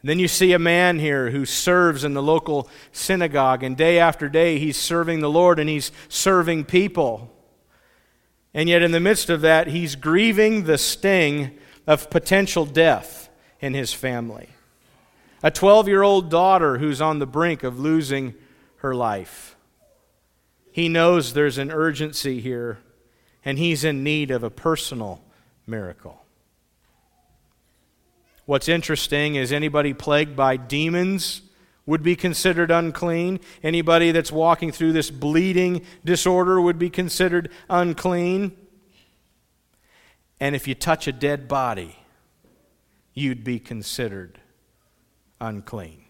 Then 0.04 0.18
you 0.18 0.28
see 0.28 0.52
a 0.52 0.58
man 0.58 0.98
here 0.98 1.30
who 1.30 1.44
serves 1.44 2.04
in 2.04 2.14
the 2.14 2.22
local 2.22 2.68
synagogue, 2.90 3.62
and 3.62 3.76
day 3.76 3.98
after 3.98 4.28
day 4.28 4.58
he's 4.58 4.76
serving 4.76 5.20
the 5.20 5.30
Lord 5.30 5.58
and 5.58 5.68
he's 5.68 5.92
serving 6.08 6.64
people. 6.64 7.32
And 8.52 8.68
yet, 8.68 8.82
in 8.82 8.90
the 8.90 9.00
midst 9.00 9.30
of 9.30 9.40
that, 9.42 9.68
he's 9.68 9.96
grieving 9.96 10.64
the 10.64 10.76
sting 10.76 11.56
of 11.86 12.10
potential 12.10 12.66
death 12.66 13.30
in 13.60 13.74
his 13.74 13.94
family. 13.94 14.50
A 15.42 15.50
12 15.50 15.88
year 15.88 16.02
old 16.02 16.30
daughter 16.30 16.78
who's 16.78 17.00
on 17.00 17.18
the 17.18 17.26
brink 17.26 17.62
of 17.62 17.78
losing 17.78 18.34
her 18.76 18.94
life. 18.94 19.56
He 20.70 20.88
knows 20.88 21.32
there's 21.32 21.58
an 21.58 21.70
urgency 21.70 22.40
here, 22.40 22.78
and 23.44 23.58
he's 23.58 23.84
in 23.84 24.04
need 24.04 24.30
of 24.30 24.42
a 24.42 24.50
personal 24.50 25.22
miracle. 25.66 26.22
What's 28.46 28.68
interesting 28.68 29.34
is 29.36 29.52
anybody 29.52 29.94
plagued 29.94 30.36
by 30.36 30.56
demons 30.56 31.42
would 31.86 32.02
be 32.02 32.16
considered 32.16 32.70
unclean. 32.70 33.40
Anybody 33.62 34.12
that's 34.12 34.32
walking 34.32 34.70
through 34.72 34.92
this 34.92 35.10
bleeding 35.10 35.84
disorder 36.04 36.60
would 36.60 36.78
be 36.78 36.90
considered 36.90 37.50
unclean. 37.68 38.56
And 40.40 40.54
if 40.54 40.68
you 40.68 40.74
touch 40.74 41.06
a 41.06 41.12
dead 41.12 41.48
body, 41.48 41.96
you'd 43.14 43.44
be 43.44 43.58
considered 43.58 44.38
unclean. 45.40 46.04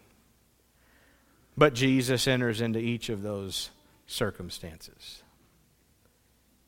But 1.57 1.73
Jesus 1.73 2.27
enters 2.27 2.61
into 2.61 2.79
each 2.79 3.09
of 3.09 3.21
those 3.21 3.69
circumstances. 4.07 5.22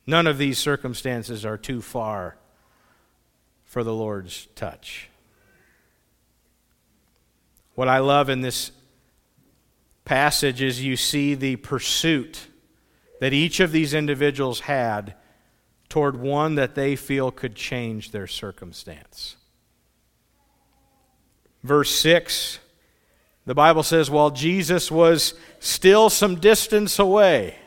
None 0.08 0.28
of 0.28 0.38
these 0.38 0.58
circumstances 0.58 1.46
are 1.46 1.58
too 1.58 1.82
far 1.82 2.38
for 3.64 3.84
the 3.84 3.94
Lord's 3.94 4.48
touch. 4.56 5.10
What 7.74 7.88
I 7.88 8.00
love 8.00 8.30
in 8.30 8.42
this 8.42 8.72
passage 10.06 10.62
is 10.62 10.84
you 10.84 10.96
see 10.96 11.34
the 11.34 11.56
pursuit 11.58 12.48
that 13.20 13.34
each 13.34 13.60
of 13.60 13.72
these 13.72 13.94
individuals 13.94 14.62
had 14.62 15.16
toward 15.90 16.20
one 16.20 16.56
that 16.56 16.76
they 16.76 16.96
feel 16.96 17.32
could 17.32 17.56
change 17.56 18.12
their 18.12 18.28
circumstance. 18.28 19.36
Verse 21.64 21.90
6, 21.96 22.60
the 23.46 23.56
Bible 23.56 23.84
says, 23.84 24.10
while 24.10 24.30
Jesus 24.30 24.92
was 24.92 25.34
still 25.60 26.10
some 26.10 26.36
distance 26.36 27.00
away, 27.00 27.58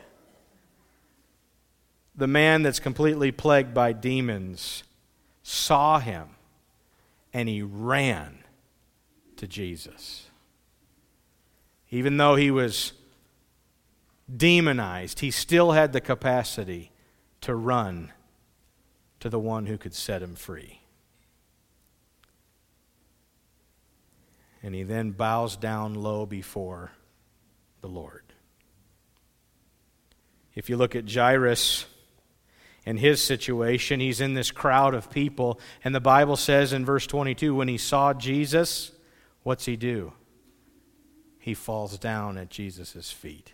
the 2.19 2.27
man 2.27 2.65
that's 2.65 2.81
completely 2.81 3.31
plagued 3.31 3.73
by 3.73 3.93
demons 3.93 4.83
saw 5.45 6.01
him 6.01 6.31
and 7.33 7.49
he 7.49 7.63
ran 7.63 8.39
to 9.37 9.47
Jesus. 9.47 10.27
Even 11.91 12.17
though 12.17 12.35
he 12.35 12.51
was 12.51 12.93
demonized, 14.37 15.21
he 15.21 15.31
still 15.31 15.71
had 15.71 15.93
the 15.93 16.01
capacity 16.01 16.91
to 17.41 17.55
run 17.55 18.13
to 19.21 19.31
the 19.31 19.39
one 19.39 19.67
who 19.67 19.79
could 19.79 19.95
set 19.95 20.21
him 20.21 20.35
free. 20.35 20.81
And 24.61 24.75
he 24.75 24.83
then 24.83 25.13
bows 25.13 25.57
down 25.57 25.95
low 25.95 26.27
before 26.27 26.91
the 27.81 27.87
Lord. 27.87 28.25
If 30.57 30.69
you 30.69 30.77
look 30.77 30.97
at 30.97 31.09
Jairus 31.09 31.87
and 32.89 33.01
his 33.01 33.23
situation, 33.23 34.01
he's 34.01 34.19
in 34.19 34.33
this 34.33 34.51
crowd 34.51 34.95
of 34.95 35.11
people, 35.11 35.61
and 35.85 35.95
the 35.95 36.01
Bible 36.01 36.37
says 36.37 36.73
in 36.73 36.87
verse 36.87 37.07
22 37.07 37.55
when 37.55 37.69
he 37.69 37.77
saw 37.77 38.15
Jesus, 38.15 38.93
What's 39.43 39.67
he 39.67 39.77
do? 39.77 40.15
He 41.39 41.53
falls 41.53 41.99
down 41.99 42.39
at 42.39 42.49
Jesus' 42.49 43.11
feet, 43.11 43.53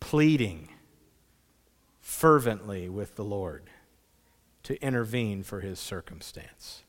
pleading 0.00 0.70
fervently 2.00 2.88
with 2.88 3.14
the 3.14 3.22
Lord 3.22 3.70
to 4.64 4.82
intervene 4.82 5.44
for 5.44 5.60
his 5.60 5.78
circumstance. 5.78 6.82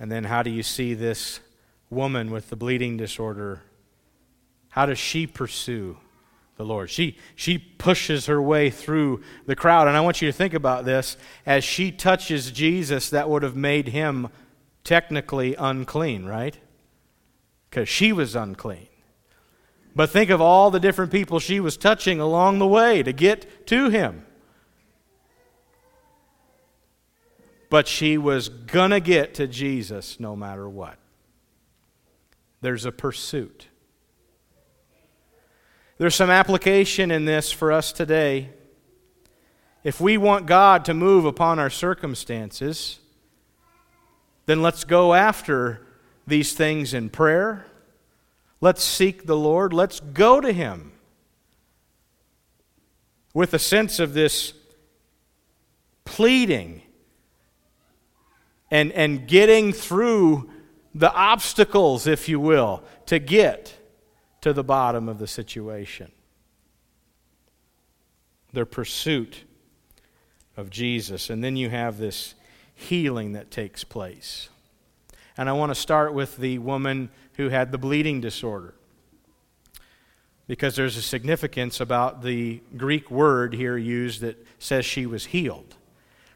And 0.00 0.10
then, 0.10 0.24
how 0.24 0.42
do 0.42 0.50
you 0.50 0.64
see 0.64 0.94
this 0.94 1.38
woman 1.90 2.32
with 2.32 2.50
the 2.50 2.56
bleeding 2.56 2.96
disorder? 2.96 3.62
How 4.70 4.86
does 4.86 4.98
she 4.98 5.28
pursue 5.28 5.98
the 6.56 6.64
Lord. 6.64 6.90
She, 6.90 7.16
she 7.34 7.58
pushes 7.58 8.26
her 8.26 8.40
way 8.40 8.70
through 8.70 9.22
the 9.46 9.56
crowd. 9.56 9.88
And 9.88 9.96
I 9.96 10.00
want 10.00 10.22
you 10.22 10.28
to 10.28 10.32
think 10.32 10.54
about 10.54 10.84
this. 10.84 11.16
As 11.44 11.64
she 11.64 11.90
touches 11.90 12.50
Jesus, 12.50 13.10
that 13.10 13.28
would 13.28 13.42
have 13.42 13.56
made 13.56 13.88
him 13.88 14.28
technically 14.84 15.54
unclean, 15.56 16.24
right? 16.26 16.56
Because 17.68 17.88
she 17.88 18.12
was 18.12 18.36
unclean. 18.36 18.88
But 19.96 20.10
think 20.10 20.30
of 20.30 20.40
all 20.40 20.70
the 20.70 20.80
different 20.80 21.12
people 21.12 21.38
she 21.38 21.60
was 21.60 21.76
touching 21.76 22.20
along 22.20 22.58
the 22.58 22.66
way 22.66 23.02
to 23.02 23.12
get 23.12 23.66
to 23.68 23.90
him. 23.90 24.26
But 27.70 27.88
she 27.88 28.18
was 28.18 28.48
going 28.48 28.90
to 28.90 29.00
get 29.00 29.34
to 29.34 29.46
Jesus 29.46 30.20
no 30.20 30.36
matter 30.36 30.68
what. 30.68 30.96
There's 32.60 32.84
a 32.84 32.92
pursuit. 32.92 33.68
There's 35.96 36.14
some 36.14 36.30
application 36.30 37.10
in 37.10 37.24
this 37.24 37.52
for 37.52 37.70
us 37.70 37.92
today. 37.92 38.50
If 39.84 40.00
we 40.00 40.16
want 40.18 40.46
God 40.46 40.84
to 40.86 40.94
move 40.94 41.24
upon 41.24 41.58
our 41.58 41.70
circumstances, 41.70 42.98
then 44.46 44.60
let's 44.60 44.82
go 44.82 45.14
after 45.14 45.86
these 46.26 46.54
things 46.54 46.94
in 46.94 47.10
prayer. 47.10 47.66
Let's 48.60 48.82
seek 48.82 49.26
the 49.26 49.36
Lord. 49.36 49.72
Let's 49.72 50.00
go 50.00 50.40
to 50.40 50.52
Him 50.52 50.92
with 53.32 53.54
a 53.54 53.58
sense 53.58 54.00
of 54.00 54.14
this 54.14 54.52
pleading 56.04 56.82
and, 58.70 58.90
and 58.92 59.28
getting 59.28 59.72
through 59.72 60.50
the 60.94 61.12
obstacles, 61.12 62.06
if 62.06 62.28
you 62.28 62.40
will, 62.40 62.82
to 63.06 63.18
get 63.18 63.76
to 64.44 64.52
the 64.52 64.62
bottom 64.62 65.08
of 65.08 65.18
the 65.18 65.26
situation. 65.26 66.12
Their 68.52 68.66
pursuit 68.66 69.44
of 70.54 70.68
Jesus. 70.68 71.30
And 71.30 71.42
then 71.42 71.56
you 71.56 71.70
have 71.70 71.96
this 71.96 72.34
healing 72.74 73.32
that 73.32 73.50
takes 73.50 73.84
place. 73.84 74.50
And 75.38 75.48
I 75.48 75.52
want 75.52 75.70
to 75.70 75.74
start 75.74 76.12
with 76.12 76.36
the 76.36 76.58
woman 76.58 77.08
who 77.38 77.48
had 77.48 77.72
the 77.72 77.78
bleeding 77.78 78.20
disorder. 78.20 78.74
Because 80.46 80.76
there's 80.76 80.98
a 80.98 81.02
significance 81.02 81.80
about 81.80 82.22
the 82.22 82.60
Greek 82.76 83.10
word 83.10 83.54
here 83.54 83.78
used 83.78 84.20
that 84.20 84.46
says 84.58 84.84
she 84.84 85.06
was 85.06 85.24
healed. 85.24 85.74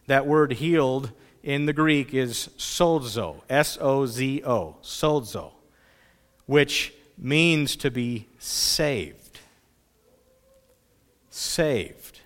That 0.07 0.27
word 0.27 0.53
healed 0.55 1.13
in 1.43 1.67
the 1.67 1.75
Greek 1.75 2.15
is 2.15 2.49
sozo, 2.57 3.43
S 3.51 3.77
O 3.79 4.07
Z 4.07 4.43
O, 4.47 4.77
sozo, 4.83 5.51
which 6.47 6.95
means 7.19 7.77
to 7.77 7.91
be 7.91 8.29
saved. 8.39 9.41
Saved. 11.31 12.21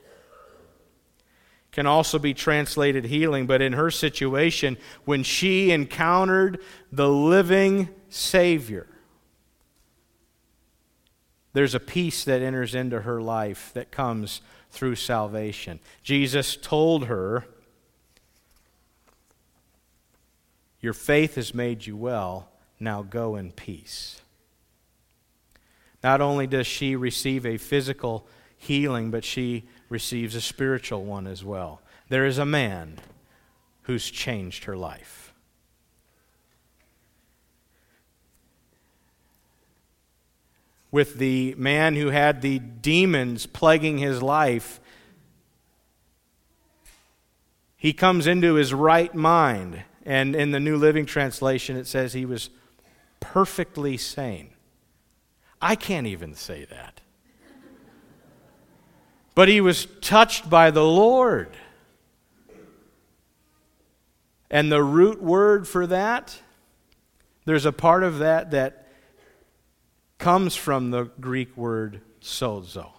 Can 1.70 1.86
also 1.86 2.18
be 2.18 2.34
translated 2.34 3.06
healing, 3.06 3.46
but 3.46 3.62
in 3.62 3.72
her 3.72 3.90
situation, 3.90 4.76
when 5.04 5.22
she 5.22 5.70
encountered 5.70 6.60
the 6.90 7.08
living 7.08 7.88
Savior, 8.10 8.86
there's 11.54 11.74
a 11.74 11.80
peace 11.80 12.24
that 12.24 12.42
enters 12.42 12.74
into 12.74 13.02
her 13.02 13.20
life 13.20 13.70
that 13.74 13.90
comes 13.90 14.40
through 14.70 14.96
salvation. 14.96 15.80
Jesus 16.02 16.56
told 16.56 17.06
her, 17.06 17.44
Your 20.80 20.94
faith 20.94 21.36
has 21.36 21.54
made 21.54 21.86
you 21.86 21.96
well. 21.96 22.48
Now 22.80 23.02
go 23.02 23.36
in 23.36 23.52
peace. 23.52 24.21
Not 26.02 26.20
only 26.20 26.46
does 26.46 26.66
she 26.66 26.96
receive 26.96 27.46
a 27.46 27.56
physical 27.56 28.26
healing, 28.56 29.10
but 29.10 29.24
she 29.24 29.64
receives 29.88 30.34
a 30.34 30.40
spiritual 30.40 31.04
one 31.04 31.26
as 31.26 31.44
well. 31.44 31.80
There 32.08 32.26
is 32.26 32.38
a 32.38 32.46
man 32.46 32.98
who's 33.82 34.10
changed 34.10 34.64
her 34.64 34.76
life. 34.76 35.34
With 40.90 41.18
the 41.18 41.54
man 41.56 41.96
who 41.96 42.08
had 42.08 42.42
the 42.42 42.58
demons 42.58 43.46
plaguing 43.46 43.98
his 43.98 44.22
life, 44.22 44.78
he 47.76 47.92
comes 47.92 48.26
into 48.26 48.54
his 48.54 48.72
right 48.74 49.12
mind. 49.14 49.82
And 50.04 50.36
in 50.36 50.50
the 50.50 50.60
New 50.60 50.76
Living 50.76 51.06
Translation, 51.06 51.76
it 51.76 51.86
says 51.86 52.12
he 52.12 52.26
was 52.26 52.50
perfectly 53.20 53.96
sane. 53.96 54.51
I 55.62 55.76
can't 55.76 56.08
even 56.08 56.34
say 56.34 56.64
that. 56.64 57.00
But 59.36 59.48
he 59.48 59.60
was 59.60 59.86
touched 60.00 60.50
by 60.50 60.72
the 60.72 60.84
Lord. 60.84 61.56
And 64.50 64.70
the 64.70 64.82
root 64.82 65.22
word 65.22 65.66
for 65.66 65.86
that, 65.86 66.38
there's 67.46 67.64
a 67.64 67.72
part 67.72 68.02
of 68.02 68.18
that 68.18 68.50
that 68.50 68.88
comes 70.18 70.54
from 70.56 70.90
the 70.90 71.04
Greek 71.20 71.56
word 71.56 72.02
sozo. 72.20 72.90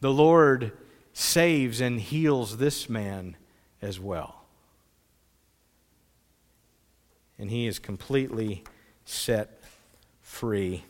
The 0.00 0.12
Lord 0.12 0.72
saves 1.12 1.80
and 1.80 1.98
heals 2.00 2.58
this 2.58 2.88
man 2.88 3.36
as 3.80 3.98
well. 3.98 4.44
And 7.38 7.50
he 7.50 7.66
is 7.66 7.78
completely 7.78 8.64
set 9.04 9.57
free. 10.38 10.84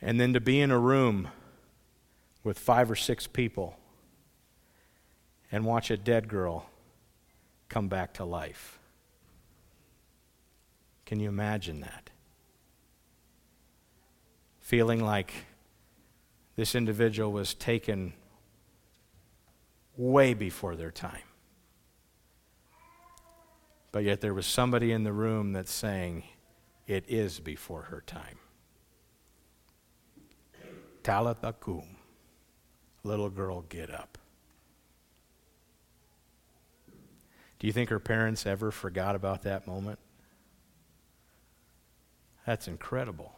And 0.00 0.20
then 0.20 0.32
to 0.34 0.40
be 0.40 0.60
in 0.60 0.70
a 0.70 0.78
room 0.78 1.28
with 2.44 2.56
five 2.56 2.88
or 2.88 2.94
six 2.94 3.26
people 3.26 3.76
and 5.50 5.64
watch 5.64 5.90
a 5.90 5.96
dead 5.96 6.28
girl 6.28 6.70
come 7.68 7.88
back 7.88 8.14
to 8.14 8.24
life. 8.24 8.78
Can 11.04 11.18
you 11.18 11.28
imagine 11.28 11.80
that? 11.80 12.10
Feeling 14.60 15.04
like 15.04 15.32
this 16.54 16.76
individual 16.76 17.32
was 17.32 17.54
taken 17.54 18.12
way 19.96 20.32
before 20.32 20.76
their 20.76 20.92
time. 20.92 21.26
But 23.90 24.04
yet 24.04 24.20
there 24.20 24.34
was 24.34 24.46
somebody 24.46 24.92
in 24.92 25.02
the 25.02 25.12
room 25.12 25.52
that's 25.52 25.72
saying, 25.72 26.22
it 26.86 27.04
is 27.08 27.40
before 27.40 27.82
her 27.82 28.02
time. 28.06 28.38
Talitha 31.02 31.54
kum. 31.60 31.84
Little 33.04 33.30
girl, 33.30 33.62
get 33.62 33.90
up. 33.90 34.18
Do 37.58 37.66
you 37.66 37.72
think 37.72 37.90
her 37.90 38.00
parents 38.00 38.44
ever 38.44 38.70
forgot 38.70 39.14
about 39.14 39.42
that 39.42 39.66
moment? 39.66 39.98
That's 42.44 42.68
incredible. 42.68 43.36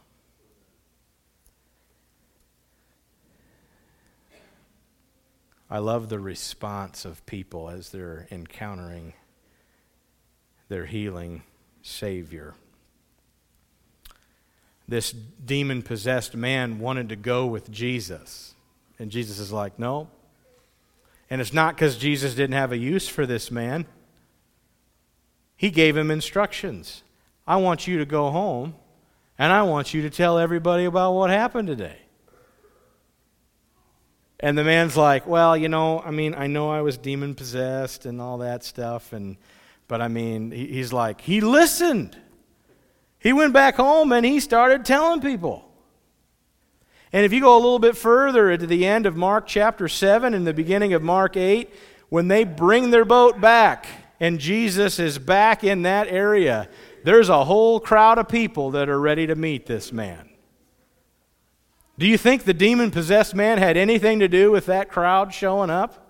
I 5.69 5.77
love 5.77 6.09
the 6.09 6.19
response 6.19 7.05
of 7.05 7.25
people 7.27 7.69
as 7.69 7.89
they're 7.89 8.27
encountering 8.31 9.13
their 10.67 10.87
healing 10.87 11.43
Savior. 11.83 12.55
This 14.89 15.11
demon 15.11 15.83
possessed 15.83 16.35
man 16.35 16.79
wanted 16.79 17.09
to 17.09 17.15
go 17.15 17.45
with 17.45 17.69
Jesus. 17.69 18.55
And 18.97 19.11
Jesus 19.11 19.37
is 19.37 19.51
like, 19.51 19.77
no. 19.77 20.09
And 21.29 21.39
it's 21.39 21.53
not 21.53 21.75
because 21.75 21.95
Jesus 21.95 22.33
didn't 22.33 22.55
have 22.55 22.71
a 22.71 22.77
use 22.77 23.07
for 23.07 23.27
this 23.27 23.51
man. 23.51 23.85
He 25.55 25.69
gave 25.69 25.95
him 25.95 26.09
instructions. 26.09 27.03
I 27.45 27.57
want 27.57 27.85
you 27.85 27.99
to 27.99 28.05
go 28.05 28.31
home, 28.31 28.73
and 29.37 29.53
I 29.53 29.61
want 29.61 29.93
you 29.93 30.01
to 30.01 30.09
tell 30.09 30.39
everybody 30.39 30.85
about 30.85 31.13
what 31.13 31.29
happened 31.29 31.67
today. 31.67 31.97
And 34.39 34.57
the 34.57 34.63
man's 34.63 34.97
like, 34.97 35.27
Well, 35.27 35.55
you 35.55 35.69
know, 35.69 35.99
I 35.99 36.09
mean, 36.09 36.33
I 36.33 36.47
know 36.47 36.71
I 36.71 36.81
was 36.81 36.97
demon 36.97 37.35
possessed 37.35 38.07
and 38.07 38.19
all 38.19 38.39
that 38.39 38.63
stuff, 38.63 39.13
and 39.13 39.37
but 39.87 40.01
I 40.01 40.07
mean, 40.07 40.49
he's 40.49 40.91
like, 40.91 41.21
he 41.21 41.41
listened. 41.41 42.17
He 43.19 43.33
went 43.33 43.53
back 43.53 43.75
home 43.75 44.11
and 44.11 44.25
he 44.25 44.39
started 44.39 44.85
telling 44.85 45.21
people. 45.21 45.65
And 47.11 47.25
if 47.25 47.33
you 47.33 47.41
go 47.41 47.55
a 47.55 47.57
little 47.57 47.79
bit 47.79 47.97
further 47.97 48.55
to 48.55 48.67
the 48.67 48.85
end 48.85 49.05
of 49.05 49.15
Mark 49.15 49.47
chapter 49.47 49.87
7 49.87 50.33
and 50.33 50.45
the 50.45 50.53
beginning 50.53 50.93
of 50.93 51.01
Mark 51.01 51.35
8, 51.35 51.73
when 52.09 52.27
they 52.27 52.43
bring 52.43 52.91
their 52.91 53.05
boat 53.05 53.41
back 53.41 53.87
and 54.19 54.39
Jesus 54.39 54.99
is 54.99 55.17
back 55.17 55.63
in 55.63 55.81
that 55.83 56.07
area, 56.07 56.69
there's 57.03 57.29
a 57.29 57.45
whole 57.45 57.79
crowd 57.79 58.17
of 58.17 58.27
people 58.27 58.71
that 58.71 58.89
are 58.89 58.99
ready 58.99 59.27
to 59.27 59.35
meet 59.35 59.65
this 59.65 59.91
man. 59.91 60.29
Do 61.97 62.07
you 62.07 62.17
think 62.17 62.43
the 62.43 62.53
demon 62.53 62.91
possessed 62.91 63.35
man 63.35 63.57
had 63.57 63.75
anything 63.75 64.19
to 64.19 64.27
do 64.27 64.51
with 64.51 64.67
that 64.67 64.89
crowd 64.89 65.33
showing 65.33 65.69
up? 65.69 66.07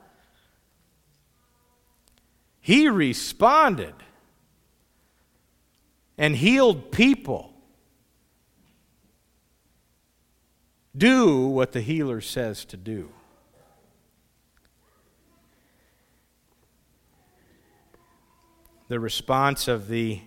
He 2.60 2.88
responded 2.90 3.96
and 6.20 6.36
healed 6.36 6.92
people. 6.92 7.54
Do 10.96 11.48
what 11.48 11.72
the 11.72 11.80
healer 11.80 12.20
says 12.20 12.66
to 12.66 12.78
do. 12.78 13.10
The 18.90 19.00
response 19.00 19.70
of 19.70 19.88
the 19.88 20.20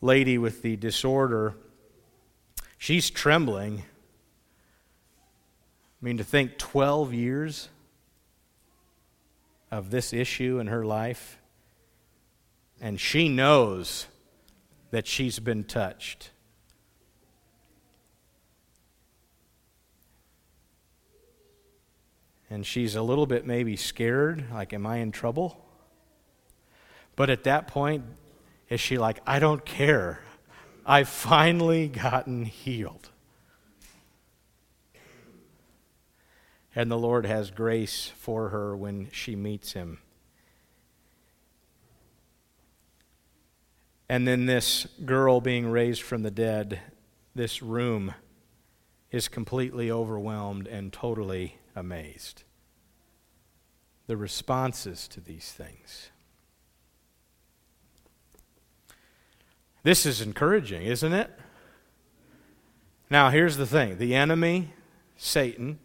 lady 0.00 0.38
with 0.38 0.62
the 0.62 0.74
disorder, 0.74 1.54
she's 2.76 3.08
trembling. 3.08 3.84
I 6.02 6.04
mean, 6.04 6.16
to 6.16 6.24
think 6.24 6.58
12 6.58 7.14
years 7.14 7.68
of 9.70 9.90
this 9.90 10.12
issue 10.12 10.58
in 10.58 10.66
her 10.66 10.84
life 10.84 11.38
and 12.80 12.98
she 12.98 13.28
knows 13.28 14.06
that 14.92 15.06
she's 15.06 15.40
been 15.40 15.64
touched. 15.64 16.30
And 22.48 22.64
she's 22.64 22.94
a 22.94 23.02
little 23.02 23.26
bit 23.26 23.46
maybe 23.46 23.74
scared, 23.76 24.44
like, 24.52 24.74
am 24.74 24.86
I 24.86 24.98
in 24.98 25.10
trouble? 25.10 25.64
But 27.16 27.30
at 27.30 27.44
that 27.44 27.66
point, 27.66 28.04
is 28.68 28.80
she 28.80 28.98
like, 28.98 29.20
I 29.26 29.38
don't 29.38 29.64
care. 29.64 30.20
I've 30.84 31.08
finally 31.08 31.88
gotten 31.88 32.44
healed. 32.44 33.08
And 36.74 36.90
the 36.90 36.98
Lord 36.98 37.24
has 37.24 37.50
grace 37.50 38.12
for 38.18 38.50
her 38.50 38.76
when 38.76 39.08
she 39.10 39.36
meets 39.36 39.72
him. 39.72 39.98
And 44.12 44.28
then 44.28 44.44
this 44.44 44.86
girl 45.06 45.40
being 45.40 45.70
raised 45.70 46.02
from 46.02 46.22
the 46.22 46.30
dead, 46.30 46.80
this 47.34 47.62
room 47.62 48.12
is 49.10 49.26
completely 49.26 49.90
overwhelmed 49.90 50.66
and 50.66 50.92
totally 50.92 51.56
amazed. 51.74 52.42
The 54.08 54.18
responses 54.18 55.08
to 55.08 55.20
these 55.22 55.50
things. 55.52 56.10
This 59.82 60.04
is 60.04 60.20
encouraging, 60.20 60.82
isn't 60.82 61.14
it? 61.14 61.30
Now, 63.08 63.30
here's 63.30 63.56
the 63.56 63.64
thing 63.64 63.96
the 63.96 64.14
enemy, 64.14 64.74
Satan, 65.16 65.78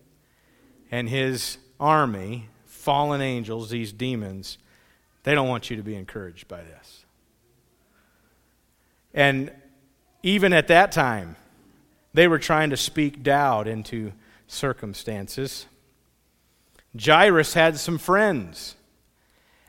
and 0.91 1.07
his 1.07 1.59
army, 1.79 2.49
fallen 2.65 3.21
angels, 3.21 3.69
these 3.69 3.93
demons, 3.93 4.57
they 5.23 5.33
don't 5.33 5.47
want 5.47 5.69
you 5.69 5.77
to 5.77 5.83
be 5.83 5.95
encouraged 5.95 6.49
by 6.49 6.61
this. 6.61 7.05
And 9.17 9.51
even 10.21 10.53
at 10.53 10.67
that 10.67 10.91
time, 10.91 11.37
they 12.13 12.27
were 12.27 12.37
trying 12.37 12.69
to 12.69 12.77
speak 12.77 13.23
doubt 13.23 13.67
into 13.67 14.13
circumstances. 14.45 15.65
Jairus 16.95 17.55
had 17.55 17.79
some 17.79 17.97
friends, 17.97 18.75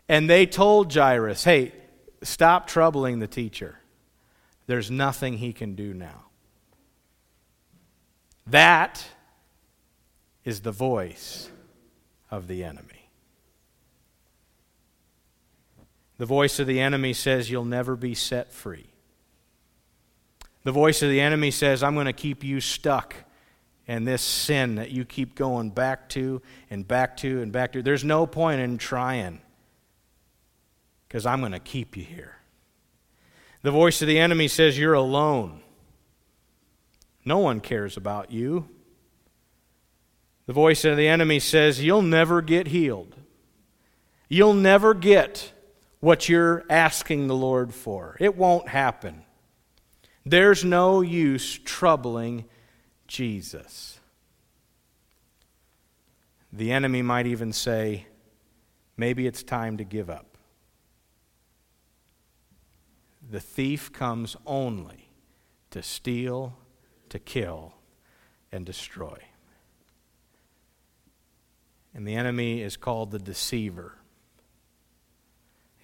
and 0.07 0.29
they 0.29 0.45
told 0.45 0.93
Jairus, 0.93 1.45
hey, 1.45 1.73
stop 2.23 2.67
troubling 2.67 3.21
the 3.21 3.27
teacher. 3.27 3.79
There's 4.67 4.91
nothing 4.91 5.39
he 5.39 5.55
can 5.55 5.75
do 5.75 5.95
now. 5.95 6.27
That 8.47 9.03
is 10.45 10.61
the 10.61 10.73
voice 10.73 11.49
of 12.31 12.49
the 12.49 12.65
enemy. 12.65 13.09
The 16.19 16.27
voice 16.27 16.59
of 16.59 16.67
the 16.67 16.81
enemy 16.81 17.15
says, 17.15 17.51
You'll 17.51 17.65
never 17.65 17.97
be 17.97 18.15
set 18.15 18.53
free. 18.53 18.88
The 20.65 20.73
voice 20.73 21.03
of 21.03 21.11
the 21.11 21.21
enemy 21.21 21.51
says, 21.51 21.83
I'm 21.83 21.95
going 21.95 22.07
to 22.07 22.13
keep 22.13 22.45
you 22.45 22.61
stuck 22.61 23.15
in 23.87 24.05
this 24.05 24.23
sin 24.23 24.75
that 24.77 24.91
you 24.91 25.05
keep 25.05 25.35
going 25.35 25.71
back 25.71 26.09
to 26.11 26.43
and 26.71 26.87
back 26.87 27.17
to 27.19 27.41
and 27.41 27.51
back 27.51 27.73
to. 27.73 27.83
There's 27.83 28.05
no 28.05 28.27
point 28.27 28.61
in 28.61 28.79
trying 28.79 29.41
because 31.09 31.25
I'm 31.25 31.41
going 31.41 31.53
to 31.53 31.59
keep 31.59 31.97
you 31.97 32.05
here. 32.05 32.37
The 33.63 33.71
voice 33.71 34.03
of 34.03 34.09
the 34.09 34.19
enemy 34.19 34.47
says, 34.47 34.79
You're 34.79 34.95
alone. 34.95 35.63
No 37.25 37.39
one 37.39 37.61
cares 37.61 37.97
about 37.97 38.31
you. 38.31 38.69
The 40.47 40.53
voice 40.53 40.85
of 40.85 40.97
the 40.97 41.09
enemy 41.09 41.41
says, 41.41 41.83
You'll 41.83 42.03
never 42.03 42.41
get 42.43 42.69
healed. 42.69 43.17
You'll 44.29 44.55
never 44.55 44.95
get 44.95 45.53
what 46.01 46.29
you're 46.29 46.65
asking 46.71 47.27
the 47.27 47.35
Lord 47.35 47.75
for. 47.75 48.17
It 48.21 48.37
won't 48.37 48.69
happen. 48.69 49.25
There's 50.31 50.63
no 50.63 51.01
use 51.01 51.59
troubling 51.59 52.45
Jesus. 53.07 53.99
The 56.53 56.71
enemy 56.71 57.01
might 57.01 57.27
even 57.27 57.51
say, 57.55 58.07
maybe 58.95 59.27
it's 59.27 59.43
time 59.43 59.79
to 59.79 59.85
give 59.85 60.11
up. 60.11 60.37
The 63.31 63.41
thief 63.41 63.91
comes 63.91 64.37
only 64.45 65.09
to 65.71 65.83
steal, 65.83 66.59
to 67.09 67.19
kill, 67.19 67.73
and 68.53 68.67
destroy. 68.67 69.19
And 71.95 72.07
the 72.07 72.17
enemy 72.17 72.61
is 72.61 72.77
called 72.77 73.13
the 73.13 73.19
deceiver 73.19 73.98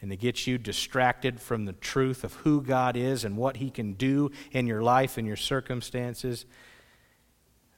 and 0.05 0.11
to 0.11 0.19
get 0.19 0.47
you 0.47 0.59
distracted 0.59 1.41
from 1.41 1.65
the 1.65 1.73
truth 1.73 2.25
of 2.25 2.35
who 2.35 2.61
God 2.61 2.95
is 2.95 3.25
and 3.25 3.39
what 3.39 3.57
He 3.57 3.71
can 3.71 3.95
do 3.95 4.31
in 4.53 4.67
your 4.67 4.83
life 4.83 5.17
and 5.17 5.27
your 5.27 5.35
circumstances, 5.35 6.45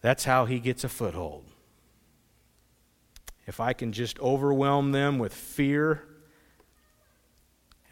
that's 0.00 0.24
how 0.24 0.44
He 0.44 0.58
gets 0.58 0.82
a 0.82 0.88
foothold. 0.88 1.44
If 3.46 3.60
I 3.60 3.74
can 3.74 3.92
just 3.92 4.18
overwhelm 4.18 4.90
them 4.90 5.20
with 5.20 5.32
fear, 5.32 6.02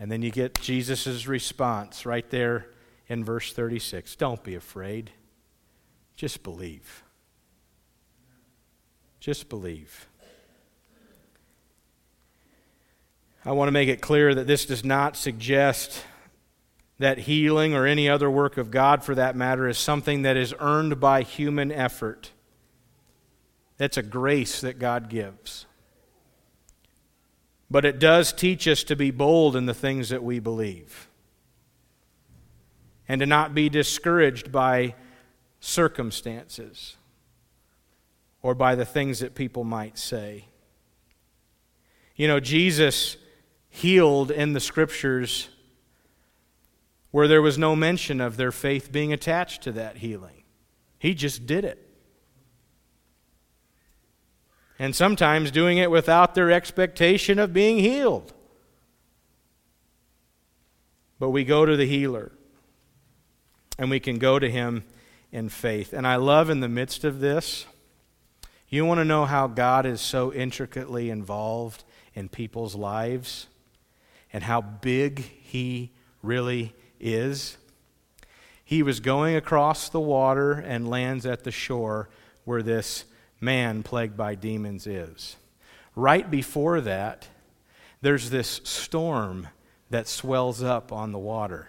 and 0.01 0.11
then 0.11 0.21
you 0.21 0.33
get 0.33 0.61
Jesus' 0.61 1.29
response 1.29 2.05
right 2.05 2.29
there 2.29 2.67
in 3.07 3.25
verse 3.25 3.53
36 3.53 4.17
Don't 4.17 4.43
be 4.43 4.57
afraid, 4.57 5.13
just 6.17 6.43
believe. 6.43 7.05
Just 9.21 9.49
believe. 9.49 10.09
I 13.47 13.53
want 13.53 13.69
to 13.69 13.73
make 13.73 13.89
it 13.89 14.01
clear 14.01 14.35
that 14.35 14.47
this 14.47 14.65
does 14.65 14.85
not 14.85 15.17
suggest 15.17 16.03
that 16.99 17.19
healing 17.19 17.75
or 17.75 17.87
any 17.87 18.09
other 18.09 18.31
work 18.31 18.57
of 18.57 18.71
God, 18.71 19.05
for 19.05 19.15
that 19.15 19.37
matter, 19.37 19.69
is 19.69 19.77
something 19.77 20.23
that 20.23 20.37
is 20.37 20.55
earned 20.61 20.99
by 20.99 21.23
human 21.23 21.71
effort. 21.71 22.31
That's 23.77 23.99
a 23.99 24.03
grace 24.03 24.61
that 24.63 24.79
God 24.79 25.11
gives. 25.11 25.67
But 27.71 27.85
it 27.85 27.99
does 27.99 28.33
teach 28.33 28.67
us 28.67 28.85
to 28.85 28.97
be 28.97 29.11
bold 29.11 29.57
in 29.57 29.67
the 29.67 29.75
things 29.75 30.09
that 30.09 30.23
we 30.23 30.39
believe 30.39 31.09
and 33.09 33.21
to 33.21 33.27
not 33.27 33.55
be 33.55 33.69
discouraged 33.69 34.51
by 34.51 34.95
circumstances 35.61 36.97
or 38.41 38.55
by 38.55 38.75
the 38.75 38.85
things 38.85 39.19
that 39.19 39.35
people 39.35 39.65
might 39.65 39.99
say. 39.99 40.47
You 42.17 42.29
know, 42.29 42.41
Jesus 42.41 43.17
healed 43.75 44.31
in 44.31 44.53
the 44.53 44.61
scriptures 44.61 45.49
where 47.11 47.27
there 47.27 47.43
was 47.43 47.59
no 47.59 47.75
mention 47.75 48.21
of 48.21 48.37
their 48.37 48.53
faith 48.53 48.93
being 48.93 49.13
attached 49.13 49.63
to 49.63 49.73
that 49.73 49.97
healing. 49.97 50.45
He 50.97 51.13
just 51.13 51.45
did 51.45 51.65
it. 51.65 51.85
And 54.79 54.95
sometimes 54.95 55.51
doing 55.51 55.79
it 55.79 55.91
without 55.91 56.37
their 56.37 56.53
expectation 56.53 57.41
of 57.41 57.53
being 57.53 57.79
healed. 57.79 58.33
But 61.19 61.31
we 61.31 61.43
go 61.43 61.67
to 61.67 61.77
the 61.77 61.87
healer, 61.87 62.31
and 63.77 63.91
we 63.91 63.99
can 63.99 64.19
go 64.19 64.39
to 64.39 64.49
him 64.49 64.85
in 65.33 65.49
faith. 65.49 65.93
And 65.93 66.07
I 66.07 66.15
love 66.17 66.49
in 66.49 66.61
the 66.61 66.69
midst 66.69 67.03
of 67.03 67.19
this, 67.19 67.67
you 68.69 68.85
want 68.85 68.99
to 68.99 69.05
know 69.05 69.25
how 69.25 69.49
God 69.49 69.85
is 69.85 70.01
so 70.01 70.33
intricately 70.33 71.11
involved 71.11 71.83
in 72.15 72.29
people's 72.29 72.77
lives? 72.77 73.49
And 74.35 74.43
how 74.43 74.61
big 74.61 75.21
he 75.21 75.93
really 76.21 76.75
is. 76.99 77.57
He 78.65 78.83
was 78.83 78.99
going 78.99 79.37
across 79.37 79.89
the 79.89 80.01
water 80.01 80.53
and 80.53 80.91
lands 80.91 81.25
at 81.25 81.45
the 81.45 81.53
shore 81.53 82.09
where 82.45 82.63
this 82.63 83.05
man 83.41 83.85
plagued 83.85 84.17
by 84.17 84.35
demons 84.35 84.89
is. 84.89 85.37
Right 85.95 86.29
before 86.29 86.81
that, 86.81 87.29
there's 88.01 88.31
this 88.31 88.61
storm 88.65 89.47
that 89.91 90.09
swells 90.09 90.65
up 90.65 90.91
on 90.91 91.13
the 91.13 91.19
water. 91.19 91.69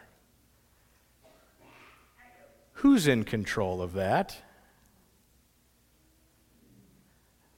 Who's 2.80 3.08
in 3.08 3.26
control 3.26 3.80
of 3.80 3.94
that? 3.94 4.38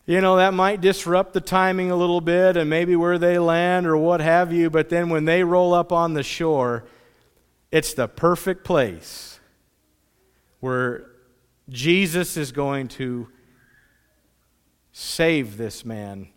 You 0.08 0.22
know, 0.22 0.38
that 0.38 0.54
might 0.54 0.80
disrupt 0.80 1.34
the 1.34 1.41
timing 1.41 1.91
a 1.91 1.96
little 1.96 2.22
bit 2.22 2.56
and 2.56 2.70
maybe 2.70 2.96
where 2.96 3.17
they 3.17 3.38
land 3.38 3.86
or 3.86 3.98
what 3.98 4.22
have 4.22 4.54
you, 4.54 4.70
but 4.70 4.88
then 4.88 5.10
when 5.10 5.26
they 5.26 5.43
roll 5.43 5.74
up 5.74 5.91
on 5.91 6.13
the 6.13 6.24
shore, 6.24 6.86
it's 7.74 7.93
the 7.93 8.08
perfect 8.08 8.63
place 8.63 9.41
where 10.62 11.12
Jesus 11.67 12.38
is 12.38 12.54
going 12.54 12.88
to 12.88 13.28
save 14.93 15.58
this 15.58 15.84
man 15.84 16.30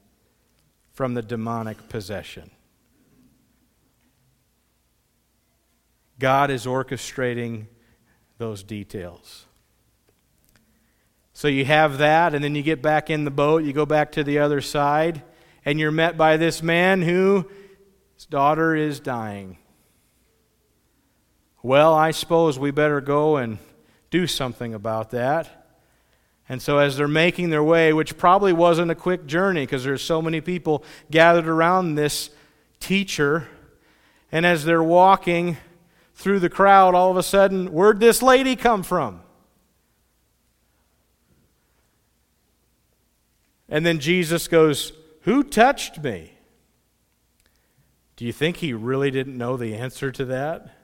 from 0.92 1.14
the 1.14 1.22
demonic 1.22 1.88
possession. 1.88 2.50
God 6.18 6.50
is 6.50 6.66
orchestrating 6.66 7.66
those 8.36 8.64
details. 8.64 9.46
So 11.40 11.48
you 11.48 11.64
have 11.64 11.96
that, 11.96 12.34
and 12.34 12.44
then 12.44 12.54
you 12.54 12.60
get 12.62 12.82
back 12.82 13.08
in 13.08 13.24
the 13.24 13.30
boat, 13.30 13.64
you 13.64 13.72
go 13.72 13.86
back 13.86 14.12
to 14.12 14.22
the 14.22 14.40
other 14.40 14.60
side, 14.60 15.22
and 15.64 15.80
you're 15.80 15.90
met 15.90 16.18
by 16.18 16.36
this 16.36 16.62
man 16.62 17.00
who 17.00 17.48
his 18.14 18.26
daughter 18.26 18.76
is 18.76 19.00
dying. 19.00 19.56
Well, 21.62 21.94
I 21.94 22.10
suppose 22.10 22.58
we 22.58 22.72
better 22.72 23.00
go 23.00 23.38
and 23.38 23.56
do 24.10 24.26
something 24.26 24.74
about 24.74 25.12
that. 25.12 25.66
And 26.46 26.60
so, 26.60 26.76
as 26.76 26.98
they're 26.98 27.08
making 27.08 27.48
their 27.48 27.64
way, 27.64 27.94
which 27.94 28.18
probably 28.18 28.52
wasn't 28.52 28.90
a 28.90 28.94
quick 28.94 29.24
journey 29.24 29.62
because 29.62 29.82
there's 29.82 30.02
so 30.02 30.20
many 30.20 30.42
people 30.42 30.84
gathered 31.10 31.48
around 31.48 31.94
this 31.94 32.28
teacher, 32.80 33.48
and 34.30 34.44
as 34.44 34.66
they're 34.66 34.82
walking 34.82 35.56
through 36.14 36.40
the 36.40 36.50
crowd, 36.50 36.94
all 36.94 37.10
of 37.10 37.16
a 37.16 37.22
sudden, 37.22 37.72
where'd 37.72 37.98
this 37.98 38.20
lady 38.20 38.56
come 38.56 38.82
from? 38.82 39.22
And 43.70 43.86
then 43.86 44.00
Jesus 44.00 44.48
goes, 44.48 44.92
Who 45.22 45.42
touched 45.44 46.02
me? 46.02 46.32
Do 48.16 48.26
you 48.26 48.32
think 48.32 48.58
he 48.58 48.74
really 48.74 49.10
didn't 49.10 49.38
know 49.38 49.56
the 49.56 49.74
answer 49.74 50.12
to 50.12 50.24
that? 50.26 50.74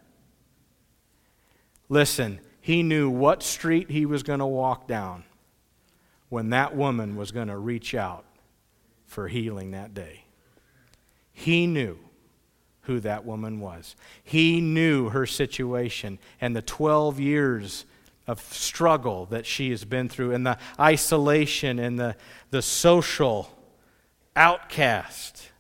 Listen, 1.89 2.41
he 2.61 2.83
knew 2.83 3.11
what 3.11 3.43
street 3.43 3.91
he 3.91 4.07
was 4.07 4.23
going 4.23 4.39
to 4.39 4.47
walk 4.47 4.89
down 4.89 5.25
when 6.29 6.51
that 6.51 6.75
woman 6.75 7.17
was 7.17 7.33
going 7.33 7.49
to 7.49 7.59
reach 7.59 7.95
out 7.95 8.25
for 9.05 9.29
healing 9.29 9.73
that 9.73 9.95
day. 9.95 10.25
He 11.33 11.67
knew 11.67 11.99
who 12.83 13.01
that 13.01 13.25
woman 13.25 13.61
was. 13.61 13.97
He 14.23 14.61
knew 14.61 15.11
her 15.11 15.27
situation 15.27 16.19
and 16.41 16.57
the 16.57 16.63
12 16.63 17.21
years 17.21 17.85
of 18.27 18.41
struggle 18.53 19.27
that 19.27 19.47
she 19.47 19.71
has 19.71 19.85
been 19.85 20.09
through 20.09 20.33
and 20.33 20.47
the 20.47 20.59
isolation 20.81 21.79
and 21.79 21.99
the, 21.99 22.17
the 22.51 22.63
social 22.63 23.51
outcast 24.35 25.51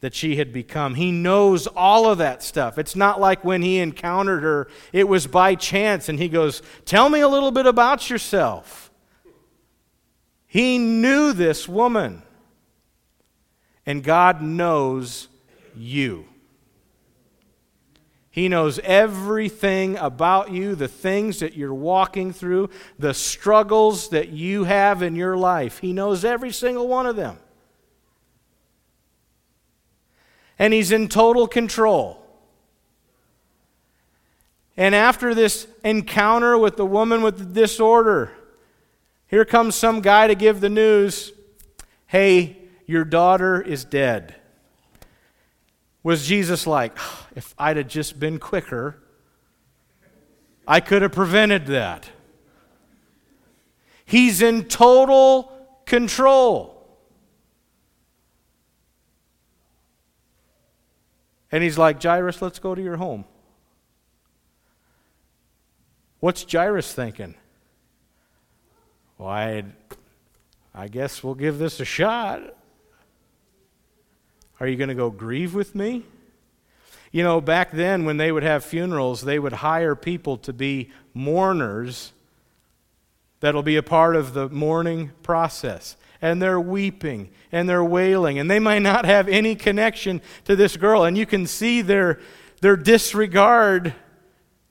that 0.00 0.14
she 0.14 0.36
had 0.36 0.52
become. 0.52 0.94
He 0.94 1.10
knows 1.10 1.66
all 1.66 2.08
of 2.10 2.18
that 2.18 2.42
stuff. 2.42 2.78
It's 2.78 2.94
not 2.94 3.20
like 3.20 3.44
when 3.44 3.62
he 3.62 3.78
encountered 3.78 4.42
her, 4.42 4.68
it 4.92 5.08
was 5.08 5.26
by 5.26 5.56
chance, 5.56 6.08
and 6.08 6.18
he 6.18 6.28
goes, 6.28 6.62
Tell 6.84 7.08
me 7.08 7.20
a 7.20 7.28
little 7.28 7.50
bit 7.50 7.66
about 7.66 8.08
yourself. 8.08 8.92
He 10.46 10.78
knew 10.78 11.32
this 11.32 11.68
woman, 11.68 12.22
and 13.84 14.02
God 14.02 14.40
knows 14.40 15.28
you. 15.76 16.26
He 18.38 18.48
knows 18.48 18.78
everything 18.84 19.96
about 19.96 20.52
you, 20.52 20.76
the 20.76 20.86
things 20.86 21.40
that 21.40 21.56
you're 21.56 21.74
walking 21.74 22.32
through, 22.32 22.70
the 22.96 23.12
struggles 23.12 24.10
that 24.10 24.28
you 24.28 24.62
have 24.62 25.02
in 25.02 25.16
your 25.16 25.36
life. 25.36 25.80
He 25.80 25.92
knows 25.92 26.24
every 26.24 26.52
single 26.52 26.86
one 26.86 27.06
of 27.06 27.16
them. 27.16 27.36
And 30.56 30.72
He's 30.72 30.92
in 30.92 31.08
total 31.08 31.48
control. 31.48 32.24
And 34.76 34.94
after 34.94 35.34
this 35.34 35.66
encounter 35.82 36.56
with 36.56 36.76
the 36.76 36.86
woman 36.86 37.22
with 37.22 37.38
the 37.38 37.44
disorder, 37.44 38.30
here 39.26 39.44
comes 39.44 39.74
some 39.74 40.00
guy 40.00 40.28
to 40.28 40.36
give 40.36 40.60
the 40.60 40.68
news 40.68 41.32
hey, 42.06 42.56
your 42.86 43.04
daughter 43.04 43.60
is 43.60 43.84
dead. 43.84 44.36
Was 46.02 46.26
Jesus 46.26 46.66
like, 46.66 46.96
if 47.34 47.54
I'd 47.58 47.76
have 47.76 47.88
just 47.88 48.18
been 48.18 48.38
quicker, 48.38 49.02
I 50.66 50.80
could 50.80 51.02
have 51.02 51.12
prevented 51.12 51.66
that? 51.66 52.08
He's 54.04 54.40
in 54.40 54.64
total 54.64 55.52
control. 55.84 56.74
And 61.50 61.62
he's 61.62 61.78
like, 61.78 62.02
Jairus, 62.02 62.42
let's 62.42 62.58
go 62.58 62.74
to 62.74 62.82
your 62.82 62.96
home. 62.96 63.24
What's 66.20 66.44
Jairus 66.50 66.92
thinking? 66.92 67.34
Well, 69.16 69.28
I, 69.28 69.64
I 70.74 70.88
guess 70.88 71.22
we'll 71.22 71.34
give 71.34 71.58
this 71.58 71.80
a 71.80 71.84
shot. 71.84 72.54
Are 74.60 74.66
you 74.66 74.76
going 74.76 74.88
to 74.88 74.94
go 74.94 75.10
grieve 75.10 75.54
with 75.54 75.74
me? 75.74 76.04
You 77.12 77.22
know, 77.22 77.40
back 77.40 77.70
then 77.70 78.04
when 78.04 78.16
they 78.16 78.30
would 78.30 78.42
have 78.42 78.64
funerals, 78.64 79.22
they 79.22 79.38
would 79.38 79.54
hire 79.54 79.94
people 79.94 80.36
to 80.38 80.52
be 80.52 80.90
mourners 81.14 82.12
that'll 83.40 83.62
be 83.62 83.76
a 83.76 83.82
part 83.82 84.16
of 84.16 84.34
the 84.34 84.48
mourning 84.48 85.12
process. 85.22 85.96
And 86.20 86.42
they're 86.42 86.60
weeping 86.60 87.30
and 87.52 87.68
they're 87.68 87.84
wailing, 87.84 88.38
and 88.38 88.50
they 88.50 88.58
might 88.58 88.80
not 88.80 89.04
have 89.04 89.28
any 89.28 89.54
connection 89.54 90.20
to 90.44 90.56
this 90.56 90.76
girl. 90.76 91.04
And 91.04 91.16
you 91.16 91.24
can 91.24 91.46
see 91.46 91.80
their, 91.80 92.20
their 92.60 92.76
disregard 92.76 93.94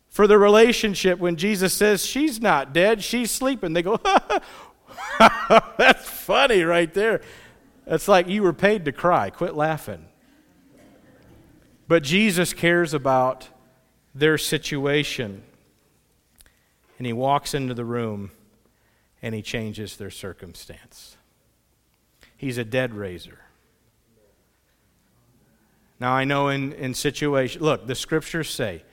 for 0.10 0.28
the 0.28 0.38
relationship 0.38 1.20
when 1.20 1.38
Jesus 1.38 1.74
says, 1.74 2.06
She's 2.06 2.42
not 2.42 2.74
dead, 2.74 3.02
she's 3.02 3.32
sleeping. 3.32 3.74
They 3.74 3.82
go, 3.82 3.98
That's 5.20 6.10
funny 6.10 6.64
right 6.64 6.94
there. 6.94 7.22
It's 7.88 8.08
like 8.08 8.28
you 8.28 8.44
were 8.44 8.54
paid 8.54 8.86
to 8.86 8.92
cry. 8.92 9.30
Quit 9.30 9.56
laughing. 9.56 10.06
But 11.88 12.04
Jesus 12.04 12.54
cares 12.54 12.94
about 12.94 13.48
their 14.14 14.38
situation. 14.38 15.44
And 16.98 17.08
he 17.08 17.14
walks 17.14 17.54
into 17.54 17.74
the 17.74 17.86
room 17.86 18.32
and 19.22 19.34
he 19.34 19.42
changes 19.42 19.96
their 19.96 20.10
circumstance. 20.10 21.16
He's 22.36 22.58
a 22.58 22.66
dead 22.66 22.94
raiser. 22.94 23.40
Now, 26.00 26.14
I 26.14 26.26
know 26.26 26.50
in, 26.50 26.74
in 26.74 26.94
situations, 26.94 27.64
look, 27.64 27.88
the 27.88 27.96
scriptures 27.96 28.50
say 28.50 28.84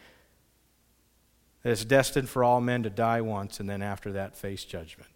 that 1.62 1.70
it's 1.70 1.84
destined 1.84 2.28
for 2.28 2.42
all 2.42 2.60
men 2.60 2.82
to 2.84 2.90
die 2.90 3.20
once 3.20 3.60
and 3.60 3.68
then 3.68 3.82
after 3.82 4.12
that 4.12 4.36
face 4.36 4.64
judgment. 4.64 5.10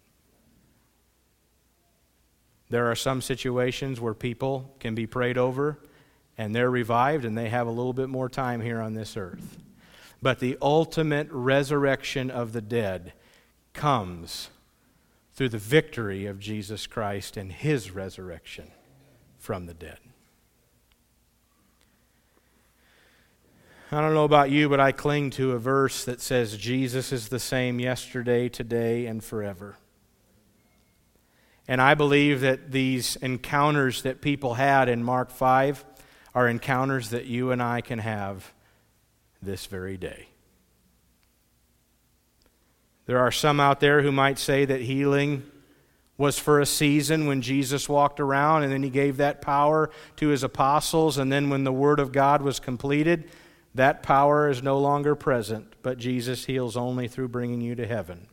There 2.69 2.89
are 2.89 2.95
some 2.95 3.21
situations 3.21 3.99
where 3.99 4.13
people 4.13 4.75
can 4.79 4.93
be 4.95 5.07
prayed 5.07 5.37
over 5.37 5.79
and 6.37 6.55
they're 6.55 6.69
revived 6.69 7.25
and 7.25 7.37
they 7.37 7.49
have 7.49 7.67
a 7.67 7.71
little 7.71 7.93
bit 7.93 8.09
more 8.09 8.29
time 8.29 8.61
here 8.61 8.79
on 8.79 8.93
this 8.93 9.17
earth. 9.17 9.57
But 10.21 10.39
the 10.39 10.57
ultimate 10.61 11.27
resurrection 11.31 12.29
of 12.29 12.53
the 12.53 12.61
dead 12.61 13.13
comes 13.73 14.49
through 15.33 15.49
the 15.49 15.57
victory 15.57 16.25
of 16.25 16.39
Jesus 16.39 16.85
Christ 16.85 17.37
and 17.37 17.51
his 17.51 17.91
resurrection 17.91 18.71
from 19.37 19.65
the 19.65 19.73
dead. 19.73 19.97
I 23.91 24.01
don't 24.01 24.13
know 24.13 24.25
about 24.25 24.51
you, 24.51 24.69
but 24.69 24.79
I 24.79 24.91
cling 24.91 25.31
to 25.31 25.53
a 25.53 25.57
verse 25.57 26.05
that 26.05 26.21
says 26.21 26.57
Jesus 26.57 27.11
is 27.11 27.29
the 27.29 27.39
same 27.39 27.79
yesterday, 27.79 28.47
today, 28.47 29.07
and 29.07 29.23
forever. 29.23 29.77
And 31.69 31.79
I 31.79 31.93
believe 31.93 32.41
that 32.41 32.71
these 32.71 33.15
encounters 33.17 34.01
that 34.01 34.21
people 34.21 34.55
had 34.55 34.89
in 34.89 35.03
Mark 35.03 35.29
5 35.29 35.85
are 36.33 36.47
encounters 36.47 37.11
that 37.11 37.25
you 37.25 37.51
and 37.51 37.61
I 37.61 37.81
can 37.81 37.99
have 37.99 38.51
this 39.39 39.67
very 39.67 39.95
day. 39.95 40.29
There 43.05 43.19
are 43.19 43.31
some 43.31 43.59
out 43.59 43.81
there 43.81 44.01
who 44.01 44.11
might 44.11 44.39
say 44.39 44.65
that 44.65 44.81
healing 44.81 45.43
was 46.17 46.39
for 46.39 46.59
a 46.59 46.65
season 46.65 47.27
when 47.27 47.43
Jesus 47.43 47.87
walked 47.87 48.19
around 48.19 48.63
and 48.63 48.71
then 48.71 48.81
he 48.81 48.89
gave 48.89 49.17
that 49.17 49.39
power 49.39 49.91
to 50.15 50.29
his 50.29 50.43
apostles, 50.43 51.19
and 51.19 51.31
then 51.31 51.51
when 51.51 51.65
the 51.65 51.71
Word 51.71 51.99
of 51.99 52.11
God 52.11 52.41
was 52.41 52.59
completed, 52.59 53.29
that 53.75 54.01
power 54.01 54.49
is 54.49 54.63
no 54.63 54.79
longer 54.79 55.13
present, 55.13 55.75
but 55.83 55.99
Jesus 55.99 56.45
heals 56.45 56.75
only 56.75 57.07
through 57.07 57.27
bringing 57.27 57.61
you 57.61 57.75
to 57.75 57.85
heaven. 57.85 58.25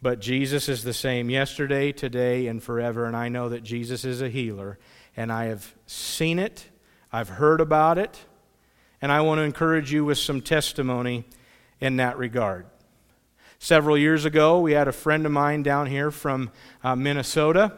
But 0.00 0.20
Jesus 0.20 0.68
is 0.68 0.84
the 0.84 0.92
same 0.92 1.28
yesterday, 1.28 1.90
today, 1.90 2.46
and 2.46 2.62
forever. 2.62 3.06
And 3.06 3.16
I 3.16 3.28
know 3.28 3.48
that 3.48 3.64
Jesus 3.64 4.04
is 4.04 4.22
a 4.22 4.28
healer. 4.28 4.78
And 5.16 5.32
I 5.32 5.46
have 5.46 5.74
seen 5.86 6.38
it, 6.38 6.68
I've 7.12 7.28
heard 7.28 7.60
about 7.60 7.98
it. 7.98 8.18
And 9.02 9.10
I 9.10 9.20
want 9.20 9.38
to 9.38 9.42
encourage 9.42 9.92
you 9.92 10.04
with 10.04 10.18
some 10.18 10.40
testimony 10.40 11.24
in 11.80 11.96
that 11.96 12.18
regard. 12.18 12.66
Several 13.58 13.98
years 13.98 14.24
ago, 14.24 14.60
we 14.60 14.72
had 14.72 14.86
a 14.86 14.92
friend 14.92 15.26
of 15.26 15.32
mine 15.32 15.62
down 15.62 15.86
here 15.86 16.10
from 16.10 16.50
uh, 16.84 16.94
Minnesota. 16.94 17.72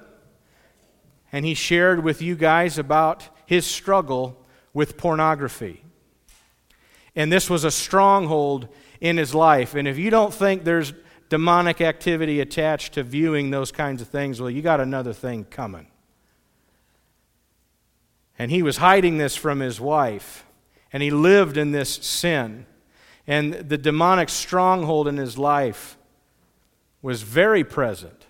And 1.32 1.46
he 1.46 1.54
shared 1.54 2.02
with 2.04 2.20
you 2.20 2.34
guys 2.34 2.76
about 2.76 3.28
his 3.46 3.64
struggle 3.64 4.44
with 4.74 4.98
pornography. 4.98 5.84
And 7.16 7.32
this 7.32 7.48
was 7.48 7.64
a 7.64 7.70
stronghold 7.70 8.68
in 9.00 9.16
his 9.16 9.34
life. 9.34 9.74
And 9.74 9.88
if 9.88 9.98
you 9.98 10.10
don't 10.10 10.34
think 10.34 10.64
there's 10.64 10.92
demonic 11.30 11.80
activity 11.80 12.40
attached 12.40 12.92
to 12.94 13.02
viewing 13.02 13.50
those 13.50 13.72
kinds 13.72 14.02
of 14.02 14.08
things, 14.08 14.40
well, 14.40 14.50
you 14.50 14.60
got 14.60 14.80
another 14.80 15.14
thing 15.14 15.44
coming. 15.44 15.86
And 18.38 18.50
he 18.50 18.62
was 18.62 18.78
hiding 18.78 19.16
this 19.16 19.36
from 19.36 19.60
his 19.60 19.80
wife, 19.80 20.44
and 20.92 21.02
he 21.02 21.10
lived 21.10 21.56
in 21.56 21.72
this 21.72 21.94
sin. 21.94 22.66
And 23.26 23.54
the 23.54 23.78
demonic 23.78 24.28
stronghold 24.28 25.06
in 25.06 25.16
his 25.16 25.38
life 25.38 25.96
was 27.00 27.22
very 27.22 27.64
present. 27.64 28.26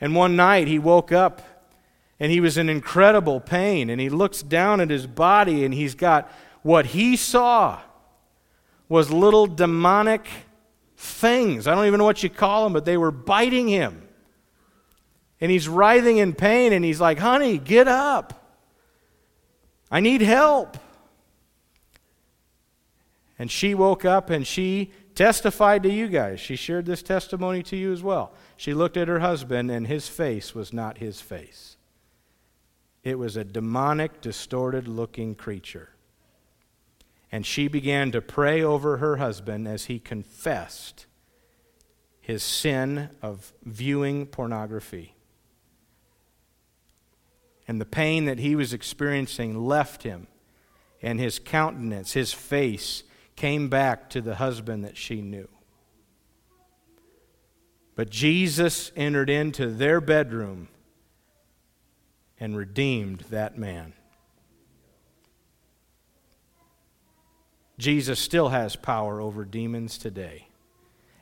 And 0.00 0.14
one 0.14 0.34
night 0.34 0.66
he 0.66 0.78
woke 0.78 1.12
up 1.12 1.42
and 2.18 2.32
he 2.32 2.40
was 2.40 2.58
in 2.58 2.68
incredible 2.68 3.40
pain, 3.40 3.88
and 3.88 3.98
he 3.98 4.10
looks 4.10 4.42
down 4.42 4.78
at 4.82 4.90
his 4.90 5.06
body, 5.06 5.64
and 5.64 5.72
he's 5.72 5.94
got 5.94 6.30
what 6.62 6.86
he 6.86 7.16
saw 7.16 7.80
was 8.90 9.10
little 9.10 9.46
demonic 9.46 10.28
things. 11.00 11.66
I 11.66 11.74
don't 11.74 11.86
even 11.86 11.98
know 11.98 12.04
what 12.04 12.22
you 12.22 12.28
call 12.28 12.64
them, 12.64 12.74
but 12.74 12.84
they 12.84 12.98
were 12.98 13.10
biting 13.10 13.68
him. 13.68 14.06
And 15.40 15.50
he's 15.50 15.66
writhing 15.66 16.18
in 16.18 16.34
pain, 16.34 16.74
and 16.74 16.84
he's 16.84 17.00
like, 17.00 17.18
Honey, 17.18 17.56
get 17.56 17.88
up. 17.88 18.34
I 19.90 20.00
need 20.00 20.20
help. 20.20 20.76
And 23.38 23.50
she 23.50 23.74
woke 23.74 24.04
up 24.04 24.28
and 24.28 24.46
she 24.46 24.92
testified 25.14 25.82
to 25.84 25.90
you 25.90 26.08
guys. 26.08 26.38
She 26.38 26.56
shared 26.56 26.84
this 26.84 27.02
testimony 27.02 27.62
to 27.64 27.76
you 27.76 27.90
as 27.92 28.02
well. 28.02 28.34
She 28.58 28.74
looked 28.74 28.98
at 28.98 29.08
her 29.08 29.20
husband, 29.20 29.70
and 29.70 29.86
his 29.86 30.06
face 30.06 30.54
was 30.54 30.74
not 30.74 30.98
his 30.98 31.20
face, 31.22 31.76
it 33.02 33.18
was 33.18 33.38
a 33.38 33.44
demonic, 33.44 34.20
distorted 34.20 34.86
looking 34.86 35.34
creature. 35.34 35.88
And 37.32 37.46
she 37.46 37.68
began 37.68 38.10
to 38.12 38.20
pray 38.20 38.62
over 38.62 38.96
her 38.96 39.16
husband 39.16 39.68
as 39.68 39.84
he 39.84 39.98
confessed 39.98 41.06
his 42.20 42.42
sin 42.42 43.10
of 43.22 43.52
viewing 43.64 44.26
pornography. 44.26 45.14
And 47.68 47.80
the 47.80 47.86
pain 47.86 48.24
that 48.24 48.38
he 48.38 48.56
was 48.56 48.72
experiencing 48.72 49.64
left 49.64 50.02
him, 50.02 50.26
and 51.02 51.20
his 51.20 51.38
countenance, 51.38 52.12
his 52.12 52.32
face, 52.32 53.04
came 53.36 53.68
back 53.68 54.10
to 54.10 54.20
the 54.20 54.36
husband 54.36 54.84
that 54.84 54.96
she 54.96 55.22
knew. 55.22 55.48
But 57.94 58.10
Jesus 58.10 58.90
entered 58.96 59.30
into 59.30 59.66
their 59.68 60.00
bedroom 60.00 60.68
and 62.38 62.56
redeemed 62.56 63.20
that 63.30 63.56
man. 63.56 63.92
Jesus 67.80 68.20
still 68.20 68.50
has 68.50 68.76
power 68.76 69.20
over 69.20 69.44
demons 69.44 69.98
today. 69.98 70.48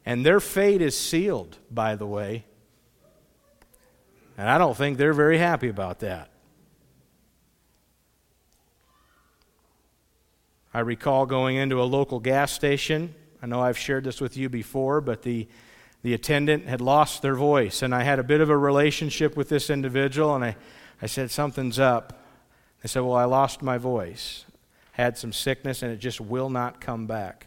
And 0.05 0.27
their 0.27 0.41
fate 0.41 0.83
is 0.83 0.99
sealed, 0.99 1.59
by 1.71 1.95
the 1.95 2.07
way. 2.07 2.45
And 4.37 4.49
I 4.49 4.59
don't 4.59 4.77
think 4.77 4.99
they're 4.99 5.13
very 5.13 5.39
happy 5.39 5.69
about 5.69 6.01
that. 6.01 6.31
I 10.75 10.81
recall 10.81 11.27
going 11.27 11.57
into 11.57 11.81
a 11.81 11.85
local 11.85 12.21
gas 12.21 12.53
station. 12.53 13.15
I 13.43 13.47
know 13.47 13.61
I've 13.61 13.79
shared 13.79 14.05
this 14.05 14.21
with 14.21 14.37
you 14.37 14.49
before, 14.49 15.01
but 15.01 15.23
the, 15.23 15.49
the 16.03 16.13
attendant 16.13 16.67
had 16.67 16.81
lost 16.81 17.23
their 17.23 17.35
voice. 17.35 17.83
And 17.83 17.95
I 17.95 18.03
had 18.03 18.19
a 18.19 18.25
bit 18.25 18.41
of 18.41 18.51
a 18.51 18.57
relationship 18.57 19.37
with 19.37 19.49
this 19.49 19.71
individual, 19.71 20.35
and 20.35 20.45
I, 20.45 20.57
I 21.01 21.07
said, 21.07 21.31
Something's 21.31 21.79
up. 21.79 22.25
They 22.83 22.89
said, 22.89 23.03
Well, 23.03 23.15
I 23.15 23.25
lost 23.25 23.63
my 23.63 23.79
voice 23.79 24.45
had 24.99 25.17
some 25.17 25.33
sickness 25.33 25.83
and 25.83 25.93
it 25.93 25.99
just 25.99 26.21
will 26.21 26.51
not 26.51 26.81
come 26.81 27.07
back. 27.07 27.47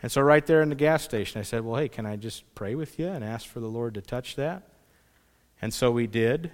And 0.00 0.12
so, 0.12 0.20
right 0.20 0.46
there 0.46 0.62
in 0.62 0.68
the 0.68 0.76
gas 0.76 1.02
station, 1.02 1.40
I 1.40 1.42
said, 1.42 1.64
Well, 1.64 1.80
hey, 1.80 1.88
can 1.88 2.06
I 2.06 2.16
just 2.16 2.54
pray 2.54 2.74
with 2.74 2.98
you 2.98 3.08
and 3.08 3.24
ask 3.24 3.48
for 3.48 3.58
the 3.58 3.66
Lord 3.66 3.94
to 3.94 4.00
touch 4.00 4.36
that? 4.36 4.62
And 5.60 5.74
so 5.74 5.90
we 5.90 6.06
did. 6.06 6.52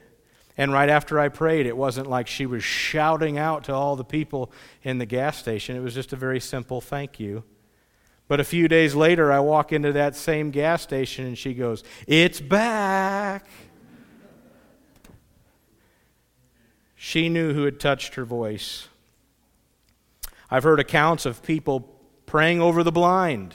And 0.56 0.72
right 0.72 0.88
after 0.88 1.18
I 1.18 1.28
prayed, 1.28 1.66
it 1.66 1.76
wasn't 1.76 2.08
like 2.08 2.28
she 2.28 2.46
was 2.46 2.62
shouting 2.62 3.36
out 3.36 3.64
to 3.64 3.74
all 3.74 3.96
the 3.96 4.04
people 4.04 4.52
in 4.82 4.98
the 4.98 5.04
gas 5.04 5.36
station. 5.36 5.76
It 5.76 5.80
was 5.80 5.94
just 5.94 6.12
a 6.12 6.16
very 6.16 6.40
simple 6.40 6.80
thank 6.80 7.18
you. 7.18 7.42
But 8.28 8.40
a 8.40 8.44
few 8.44 8.68
days 8.68 8.94
later, 8.94 9.32
I 9.32 9.40
walk 9.40 9.72
into 9.72 9.92
that 9.92 10.16
same 10.16 10.50
gas 10.50 10.80
station 10.80 11.26
and 11.26 11.36
she 11.36 11.52
goes, 11.52 11.82
It's 12.06 12.40
back. 12.40 13.46
She 16.94 17.28
knew 17.28 17.52
who 17.52 17.64
had 17.64 17.78
touched 17.78 18.14
her 18.14 18.24
voice. 18.24 18.88
I've 20.50 20.64
heard 20.64 20.80
accounts 20.80 21.26
of 21.26 21.42
people 21.42 21.80
praying 22.26 22.60
over 22.60 22.82
the 22.82 22.92
blind. 22.92 23.54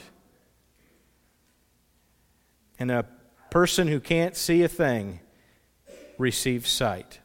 And 2.78 2.90
a 2.90 3.06
person 3.50 3.88
who 3.88 4.00
can't 4.00 4.36
see 4.36 4.62
a 4.62 4.68
thing 4.68 5.20
receives 6.18 6.70
sight. 6.70 7.20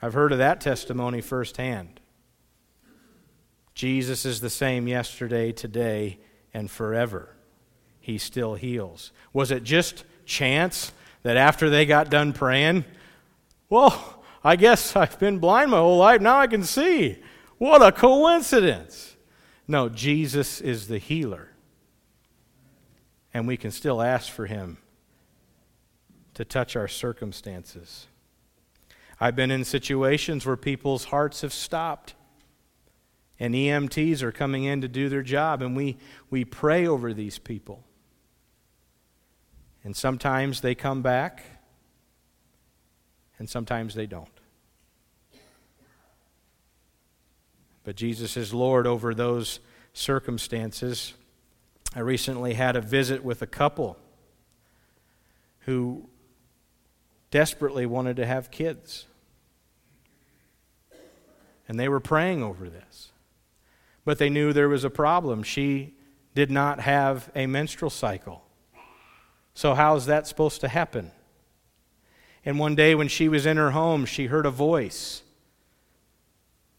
I've 0.00 0.14
heard 0.14 0.32
of 0.32 0.38
that 0.38 0.60
testimony 0.60 1.20
firsthand. 1.20 2.00
Jesus 3.74 4.24
is 4.24 4.40
the 4.40 4.50
same 4.50 4.88
yesterday, 4.88 5.52
today, 5.52 6.18
and 6.54 6.70
forever. 6.70 7.36
He 8.00 8.18
still 8.18 8.54
heals. 8.54 9.12
Was 9.32 9.50
it 9.50 9.64
just 9.64 10.04
chance 10.24 10.92
that 11.22 11.36
after 11.36 11.68
they 11.68 11.84
got 11.84 12.08
done 12.08 12.32
praying, 12.32 12.84
well, 13.68 14.22
I 14.44 14.56
guess 14.56 14.94
I've 14.96 15.18
been 15.18 15.38
blind 15.38 15.72
my 15.72 15.78
whole 15.78 15.98
life, 15.98 16.20
now 16.20 16.38
I 16.38 16.46
can 16.46 16.62
see? 16.62 17.18
What 17.58 17.82
a 17.82 17.92
coincidence. 17.92 19.16
No, 19.66 19.88
Jesus 19.88 20.60
is 20.60 20.88
the 20.88 20.98
healer. 20.98 21.50
And 23.32 23.46
we 23.46 23.56
can 23.56 23.70
still 23.70 24.00
ask 24.00 24.30
for 24.30 24.46
him 24.46 24.78
to 26.34 26.44
touch 26.44 26.76
our 26.76 26.88
circumstances. 26.88 28.06
I've 29.18 29.36
been 29.36 29.50
in 29.50 29.64
situations 29.64 30.44
where 30.44 30.56
people's 30.56 31.04
hearts 31.04 31.40
have 31.40 31.52
stopped. 31.52 32.14
And 33.38 33.54
EMTs 33.54 34.22
are 34.22 34.32
coming 34.32 34.64
in 34.64 34.80
to 34.80 34.88
do 34.88 35.08
their 35.08 35.22
job, 35.22 35.60
and 35.60 35.76
we, 35.76 35.98
we 36.30 36.44
pray 36.44 36.86
over 36.86 37.12
these 37.12 37.38
people. 37.38 37.84
And 39.84 39.94
sometimes 39.94 40.62
they 40.62 40.74
come 40.74 41.02
back, 41.02 41.44
and 43.38 43.48
sometimes 43.48 43.94
they 43.94 44.06
don't. 44.06 44.28
But 47.86 47.94
Jesus 47.94 48.36
is 48.36 48.52
Lord 48.52 48.84
over 48.84 49.14
those 49.14 49.60
circumstances. 49.92 51.14
I 51.94 52.00
recently 52.00 52.54
had 52.54 52.74
a 52.74 52.80
visit 52.80 53.22
with 53.22 53.42
a 53.42 53.46
couple 53.46 53.96
who 55.60 56.08
desperately 57.30 57.86
wanted 57.86 58.16
to 58.16 58.26
have 58.26 58.50
kids. 58.50 59.06
And 61.68 61.78
they 61.78 61.88
were 61.88 62.00
praying 62.00 62.42
over 62.42 62.68
this. 62.68 63.12
But 64.04 64.18
they 64.18 64.30
knew 64.30 64.52
there 64.52 64.68
was 64.68 64.82
a 64.82 64.90
problem. 64.90 65.44
She 65.44 65.94
did 66.34 66.50
not 66.50 66.80
have 66.80 67.30
a 67.36 67.46
menstrual 67.46 67.90
cycle. 67.90 68.42
So, 69.54 69.74
how 69.74 69.94
is 69.94 70.06
that 70.06 70.26
supposed 70.26 70.60
to 70.62 70.68
happen? 70.68 71.12
And 72.44 72.58
one 72.58 72.74
day 72.74 72.96
when 72.96 73.06
she 73.06 73.28
was 73.28 73.46
in 73.46 73.56
her 73.56 73.70
home, 73.70 74.06
she 74.06 74.26
heard 74.26 74.44
a 74.44 74.50
voice 74.50 75.22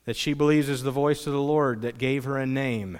that 0.07 0.15
she 0.15 0.31
believes 0.31 0.69
is 0.69 0.83
the 0.83 0.89
voice 0.89 1.27
of 1.27 1.33
the 1.33 1.41
Lord 1.41 1.81
that 1.81 1.97
gave 1.97 2.23
her 2.23 2.37
a 2.37 2.45
name 2.45 2.97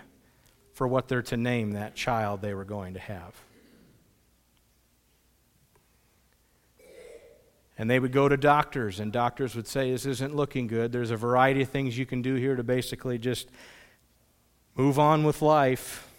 for 0.74 0.86
what 0.86 1.08
they're 1.08 1.22
to 1.22 1.38
name 1.38 1.72
that 1.72 1.96
child 1.96 2.42
they 2.42 2.54
were 2.54 2.66
going 2.66 2.96
to 2.96 3.00
have. 3.00 3.34
And 7.78 7.90
they 7.90 7.98
would 7.98 8.12
go 8.12 8.28
to 8.28 8.36
doctors, 8.36 9.00
and 9.00 9.14
doctors 9.14 9.56
would 9.56 9.68
say, 9.68 9.90
This 9.90 10.06
isn't 10.06 10.36
looking 10.36 10.68
good. 10.68 10.92
There's 10.92 11.12
a 11.12 11.16
variety 11.16 11.62
of 11.62 11.70
things 11.70 11.98
you 11.98 12.06
can 12.06 12.22
do 12.22 12.36
here 12.36 12.58
to 12.58 12.64
basically 12.64 13.18
just 13.18 13.48
move 14.76 15.00
on 15.00 15.24
with 15.24 15.42
life. 15.42 16.10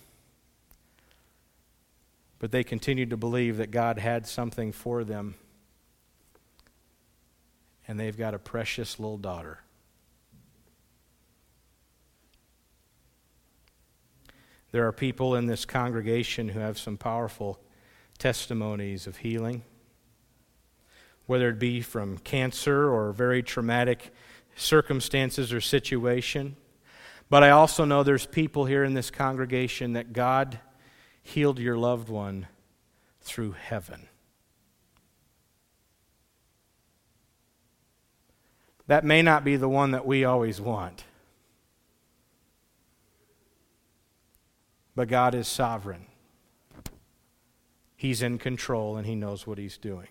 But 2.38 2.50
they 2.50 2.64
continued 2.64 3.10
to 3.10 3.18
believe 3.18 3.58
that 3.58 3.70
God 3.70 3.98
had 3.98 4.26
something 4.26 4.72
for 4.72 5.04
them. 5.04 5.34
And 7.86 8.00
they've 8.00 8.16
got 8.16 8.32
a 8.32 8.38
precious 8.38 8.98
little 8.98 9.18
daughter. 9.18 9.58
There 14.70 14.86
are 14.86 14.92
people 14.92 15.34
in 15.34 15.46
this 15.46 15.64
congregation 15.64 16.50
who 16.50 16.60
have 16.60 16.78
some 16.78 16.96
powerful 16.98 17.58
testimonies 18.18 19.06
of 19.06 19.18
healing, 19.18 19.62
whether 21.26 21.48
it 21.48 21.58
be 21.58 21.80
from 21.80 22.18
cancer 22.18 22.90
or 22.90 23.12
very 23.12 23.42
traumatic 23.42 24.12
circumstances 24.56 25.52
or 25.52 25.60
situation. 25.60 26.56
But 27.30 27.42
I 27.42 27.50
also 27.50 27.84
know 27.84 28.02
there's 28.02 28.26
people 28.26 28.66
here 28.66 28.84
in 28.84 28.94
this 28.94 29.10
congregation 29.10 29.94
that 29.94 30.12
God 30.12 30.58
healed 31.22 31.58
your 31.58 31.76
loved 31.76 32.08
one 32.08 32.46
through 33.20 33.52
heaven. 33.52 34.08
That 38.86 39.04
may 39.04 39.20
not 39.20 39.44
be 39.44 39.56
the 39.56 39.68
one 39.68 39.90
that 39.90 40.06
we 40.06 40.24
always 40.24 40.60
want. 40.60 41.04
But 44.98 45.06
God 45.06 45.36
is 45.36 45.46
sovereign. 45.46 46.06
He's 47.94 48.20
in 48.20 48.36
control 48.36 48.96
and 48.96 49.06
He 49.06 49.14
knows 49.14 49.46
what 49.46 49.56
He's 49.56 49.78
doing. 49.78 50.08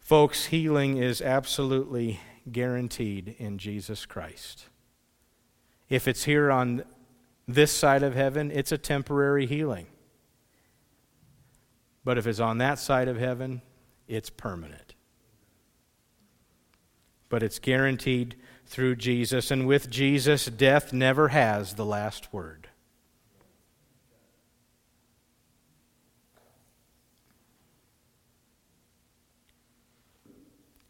Folks, 0.00 0.46
healing 0.46 0.96
is 0.96 1.22
absolutely 1.22 2.18
guaranteed 2.50 3.36
in 3.38 3.58
Jesus 3.58 4.04
Christ. 4.04 4.64
If 5.88 6.08
it's 6.08 6.24
here 6.24 6.50
on 6.50 6.82
this 7.46 7.70
side 7.70 8.02
of 8.02 8.16
heaven, 8.16 8.50
it's 8.50 8.72
a 8.72 8.78
temporary 8.78 9.46
healing. 9.46 9.86
But 12.02 12.18
if 12.18 12.26
it's 12.26 12.40
on 12.40 12.58
that 12.58 12.80
side 12.80 13.06
of 13.06 13.16
heaven, 13.16 13.62
it's 14.08 14.28
permanent. 14.28 14.96
But 17.28 17.44
it's 17.44 17.60
guaranteed 17.60 18.34
through 18.66 18.96
Jesus, 18.96 19.50
and 19.50 19.66
with 19.66 19.88
Jesus, 19.88 20.46
death 20.46 20.92
never 20.92 21.28
has 21.28 21.74
the 21.74 21.84
last 21.84 22.32
word. 22.32 22.68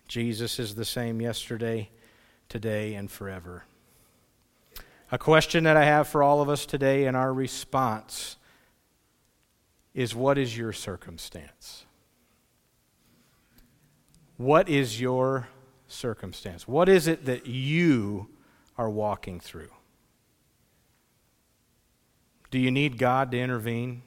Jesus 0.08 0.58
is 0.58 0.74
the 0.74 0.84
same 0.84 1.20
yesterday, 1.20 1.90
today, 2.48 2.94
and 2.94 3.10
forever. 3.10 3.64
A 5.12 5.18
question 5.18 5.64
that 5.64 5.76
I 5.76 5.84
have 5.84 6.08
for 6.08 6.22
all 6.22 6.40
of 6.40 6.48
us 6.48 6.64
today 6.64 7.04
and 7.04 7.16
our 7.16 7.32
response 7.32 8.36
is 9.94 10.14
what 10.14 10.38
is 10.38 10.56
your 10.56 10.72
circumstance? 10.72 11.84
What 14.36 14.68
is 14.68 15.00
your 15.00 15.48
circumstance? 15.88 16.66
What 16.66 16.88
is 16.88 17.06
it 17.06 17.26
that 17.26 17.46
you 17.46 18.28
are 18.76 18.90
walking 18.90 19.40
through? 19.40 19.70
Do 22.50 22.58
you 22.58 22.70
need 22.70 22.98
God 22.98 23.30
to 23.32 23.40
intervene? 23.40 24.02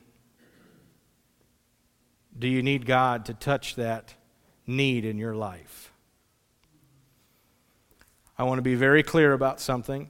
Do 2.37 2.47
you 2.47 2.63
need 2.63 2.85
God 2.85 3.25
to 3.25 3.33
touch 3.33 3.75
that 3.75 4.15
need 4.65 5.05
in 5.05 5.17
your 5.17 5.35
life? 5.35 5.91
I 8.37 8.43
want 8.43 8.59
to 8.59 8.63
be 8.63 8.75
very 8.75 9.03
clear 9.03 9.33
about 9.33 9.59
something. 9.59 10.09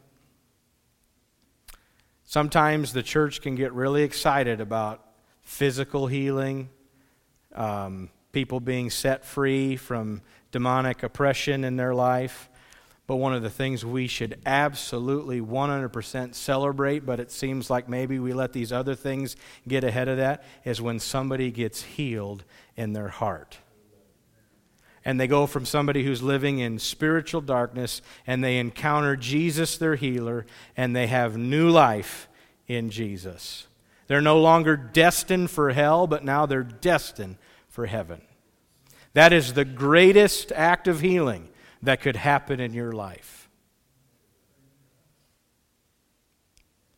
Sometimes 2.24 2.94
the 2.94 3.02
church 3.02 3.42
can 3.42 3.56
get 3.56 3.74
really 3.74 4.04
excited 4.04 4.62
about 4.62 5.04
physical 5.42 6.06
healing, 6.06 6.70
um, 7.56 8.12
people 8.32 8.60
being 8.60 8.92
set 8.92 9.26
free 9.26 9.76
from 9.76 10.22
demonic 10.52 11.04
oppression 11.04 11.64
in 11.64 11.76
their 11.76 11.94
life. 11.94 12.50
But 13.08 13.16
one 13.16 13.34
of 13.34 13.42
the 13.42 13.50
things 13.50 13.84
we 13.84 14.06
should 14.06 14.40
absolutely 14.46 15.42
100% 15.42 16.36
celebrate, 16.36 17.06
but 17.08 17.20
it 17.20 17.32
seems 17.32 17.70
like 17.70 17.90
maybe 17.90 18.20
we 18.20 18.34
let 18.34 18.54
these 18.54 18.72
other 18.72 18.94
things 18.94 19.36
get 19.68 19.84
ahead 19.84 20.08
of 20.08 20.18
that, 20.18 20.44
is 20.64 20.80
when 20.80 21.00
somebody 21.00 21.50
gets 21.50 21.82
healed 21.82 22.44
in 22.76 22.94
their 22.94 23.08
heart. 23.08 23.58
And 25.04 25.20
they 25.20 25.28
go 25.28 25.48
from 25.48 25.66
somebody 25.66 26.04
who's 26.04 26.22
living 26.22 26.60
in 26.60 26.78
spiritual 26.78 27.42
darkness 27.42 28.04
and 28.28 28.44
they 28.44 28.60
encounter 28.60 29.16
Jesus, 29.16 29.78
their 29.78 29.96
healer, 29.96 30.46
and 30.78 30.96
they 30.96 31.08
have 31.08 31.36
new 31.36 31.70
life 31.70 32.28
in 32.68 32.92
Jesus. 32.92 33.66
They're 34.06 34.22
no 34.22 34.40
longer 34.40 34.78
destined 34.78 35.50
for 35.50 35.72
hell, 35.72 36.06
but 36.06 36.24
now 36.24 36.46
they're 36.46 36.62
destined 36.62 37.38
for 37.70 37.88
heaven. 37.88 38.22
That 39.14 39.34
is 39.34 39.54
the 39.54 39.66
greatest 39.66 40.52
act 40.52 40.88
of 40.88 41.02
healing 41.02 41.50
that 41.82 42.02
could 42.02 42.16
happen 42.16 42.60
in 42.60 42.74
your 42.74 42.92
life. 42.92 43.50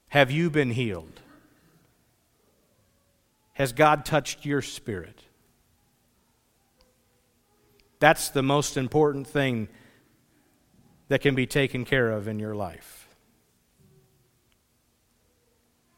Have 0.09 0.29
you 0.29 0.49
been 0.49 0.71
healed? 0.71 1.21
Has 3.53 3.71
God 3.71 4.03
touched 4.03 4.45
your 4.45 4.61
spirit? 4.61 5.21
That's 7.99 8.29
the 8.29 8.41
most 8.41 8.75
important 8.75 9.27
thing 9.27 9.69
that 11.07 11.21
can 11.21 11.35
be 11.35 11.45
taken 11.45 11.85
care 11.85 12.11
of 12.11 12.27
in 12.27 12.39
your 12.39 12.55
life. 12.55 13.07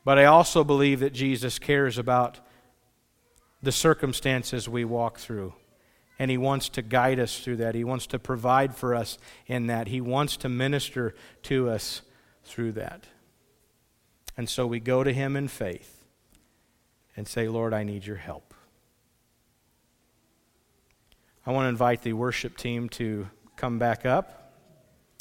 But 0.05 0.19
I 0.19 0.25
also 0.25 0.63
believe 0.63 0.99
that 0.99 1.13
Jesus 1.13 1.59
cares 1.59 1.97
about 1.97 2.39
the 3.61 3.71
circumstances 3.71 4.67
we 4.67 4.83
walk 4.83 5.17
through. 5.17 5.53
And 6.23 6.31
He 6.31 6.37
wants 6.37 6.69
to 6.69 6.81
guide 6.81 7.19
us 7.19 7.37
through 7.37 7.57
that. 7.57 7.75
He 7.75 7.83
wants 7.83 8.07
to 8.07 8.17
provide 8.17 8.77
for 8.77 8.95
us 8.95 9.17
in 9.45 9.67
that. 9.67 9.89
He 9.89 9.99
wants 9.99 10.37
to 10.37 10.47
minister 10.47 11.13
to 11.41 11.69
us 11.69 12.01
through 12.45 12.71
that. 12.71 13.07
And 14.37 14.47
so 14.47 14.65
we 14.65 14.79
go 14.79 15.03
to 15.03 15.11
Him 15.11 15.35
in 15.35 15.49
faith 15.49 16.05
and 17.17 17.27
say, 17.27 17.49
Lord, 17.49 17.73
I 17.73 17.83
need 17.83 18.05
your 18.05 18.15
help. 18.15 18.53
I 21.45 21.51
want 21.51 21.65
to 21.65 21.69
invite 21.69 22.03
the 22.03 22.13
worship 22.13 22.55
team 22.55 22.87
to 22.91 23.27
come 23.57 23.77
back 23.77 24.05
up. 24.05 24.53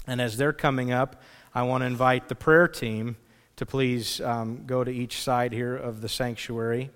And 0.06 0.20
as 0.20 0.36
they're 0.36 0.52
coming 0.52 0.92
up, 0.92 1.20
I 1.52 1.64
want 1.64 1.82
to 1.82 1.86
invite 1.86 2.28
the 2.28 2.36
prayer 2.36 2.68
team 2.68 3.16
to 3.56 3.66
please 3.66 4.20
um, 4.20 4.66
go 4.66 4.84
to 4.84 4.90
each 4.92 5.20
side 5.20 5.52
here 5.52 5.74
of 5.74 6.00
the 6.00 6.08
sanctuary. 6.08 6.92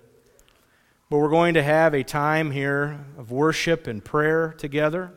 But 1.09 1.17
we're 1.17 1.29
going 1.29 1.53
to 1.53 1.63
have 1.63 1.93
a 1.93 2.03
time 2.03 2.51
here 2.51 3.05
of 3.17 3.31
worship 3.31 3.87
and 3.87 4.03
prayer 4.03 4.53
together. 4.57 5.11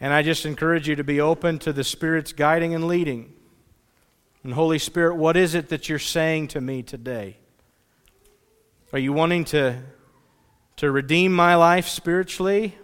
And 0.00 0.12
I 0.12 0.22
just 0.22 0.46
encourage 0.46 0.88
you 0.88 0.96
to 0.96 1.04
be 1.04 1.20
open 1.20 1.58
to 1.60 1.72
the 1.72 1.84
Spirit's 1.84 2.32
guiding 2.32 2.74
and 2.74 2.86
leading. 2.86 3.34
And 4.44 4.54
Holy 4.54 4.78
Spirit, 4.78 5.16
what 5.16 5.36
is 5.36 5.54
it 5.54 5.68
that 5.68 5.88
you're 5.88 5.98
saying 5.98 6.48
to 6.48 6.60
me 6.60 6.82
today? 6.82 7.36
Are 8.92 8.98
you 8.98 9.12
wanting 9.12 9.44
to 9.46 9.82
to 10.78 10.90
redeem 10.92 11.32
my 11.32 11.56
life 11.56 11.88
spiritually? 11.88 12.78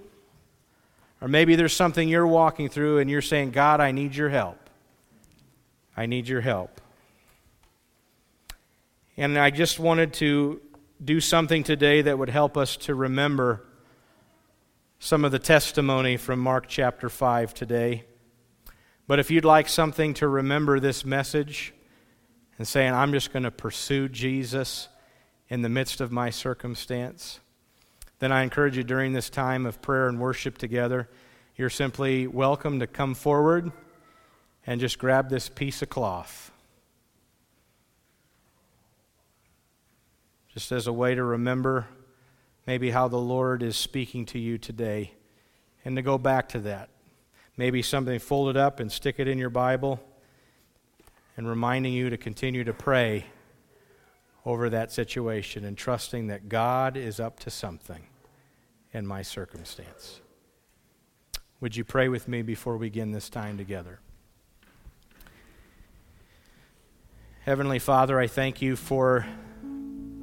Or 1.21 1.29
maybe 1.29 1.55
there's 1.55 1.73
something 1.73 2.09
you're 2.09 2.27
walking 2.27 2.69
through 2.69 2.99
and 2.99 3.09
you're 3.09 3.23
saying, 3.23 3.53
God, 3.53 3.81
I 3.81 3.93
need 3.93 4.17
your 4.17 4.29
help. 4.29 4.69
I 5.97 6.07
need 6.07 6.29
your 6.29 6.41
help. 6.41 6.81
And 9.17 9.39
I 9.39 9.51
just 9.51 9.79
wanted 9.79 10.13
to 10.15 10.61
do 11.05 11.21
something 11.21 11.63
today 11.63 12.01
that 12.01 12.19
would 12.19 12.31
help 12.31 12.57
us 12.57 12.77
to 12.79 12.95
remember 12.95 13.63
some 14.99 15.25
of 15.25 15.33
the 15.33 15.39
testimony 15.39 16.17
from 16.17 16.39
Mark 16.39 16.67
chapter 16.67 17.11
5 17.11 17.53
today. 17.53 18.05
But 19.07 19.19
if 19.19 19.31
you'd 19.31 19.45
like 19.45 19.69
something 19.69 20.15
to 20.15 20.29
remember 20.29 20.81
this 20.81 21.05
message 21.05 21.75
and 22.57 22.67
saying, 22.67 22.95
I'm 22.95 23.13
just 23.13 23.35
going 23.35 23.43
to 23.43 23.51
pursue 23.51 24.09
Jesus 24.09 24.89
in 25.51 25.61
the 25.61 25.69
midst 25.69 26.01
of 26.01 26.11
my 26.11 26.31
circumstance, 26.31 27.41
then 28.19 28.33
I 28.33 28.43
encourage 28.43 28.79
you 28.79 28.85
during 28.85 29.13
this 29.13 29.29
time 29.29 29.67
of 29.67 29.83
prayer 29.83 30.09
and 30.09 30.19
worship 30.19 30.57
together, 30.57 31.11
you're 31.57 31.69
simply 31.69 32.27
welcome 32.27 32.81
to 32.81 32.87
come 32.87 33.15
forward 33.15 33.73
and 34.67 34.81
just 34.81 34.99
grab 34.99 35.29
this 35.29 35.51
piece 35.51 35.83
of 35.83 35.91
cloth. 35.91 36.51
Just 40.55 40.71
as 40.71 40.87
a 40.87 40.93
way 40.93 41.17
to 41.17 41.25
remember 41.25 41.89
maybe 42.65 42.91
how 42.91 43.09
the 43.09 43.19
Lord 43.19 43.61
is 43.61 43.77
speaking 43.77 44.25
to 44.27 44.39
you 44.39 44.57
today 44.57 45.13
and 45.85 45.97
to 45.97 46.03
go 46.03 46.17
back 46.17 46.49
to 46.51 46.61
that. 46.61 46.91
Maybe 47.57 47.83
something 47.83 48.21
folded 48.21 48.57
up 48.57 48.79
and 48.79 48.91
stick 48.91 49.17
it 49.19 49.27
in 49.27 49.37
your 49.37 49.51
Bible 49.51 50.01
and 51.37 51.49
reminding 51.49 51.93
you 51.93 52.09
to 52.09 52.17
continue 52.17 52.63
to 52.63 52.73
pray 52.73 53.27
over 54.47 54.71
that 54.71 54.93
situation 54.93 55.65
and 55.65 55.77
trusting 55.77 56.29
that 56.29 56.49
God 56.49 56.97
is 56.97 57.19
up 57.19 57.41
to 57.41 57.51
something 57.51 58.05
in 58.93 59.05
my 59.05 59.23
circumstance. 59.23 60.21
Would 61.61 61.75
you 61.75 61.83
pray 61.83 62.09
with 62.09 62.29
me 62.29 62.43
before 62.43 62.77
we 62.77 62.87
begin 62.87 63.11
this 63.11 63.29
time 63.29 63.59
together? 63.59 63.99
Heavenly 67.45 67.81
Father, 67.81 68.21
I 68.21 68.29
thank 68.29 68.63
you 68.63 68.77
for 68.77 69.27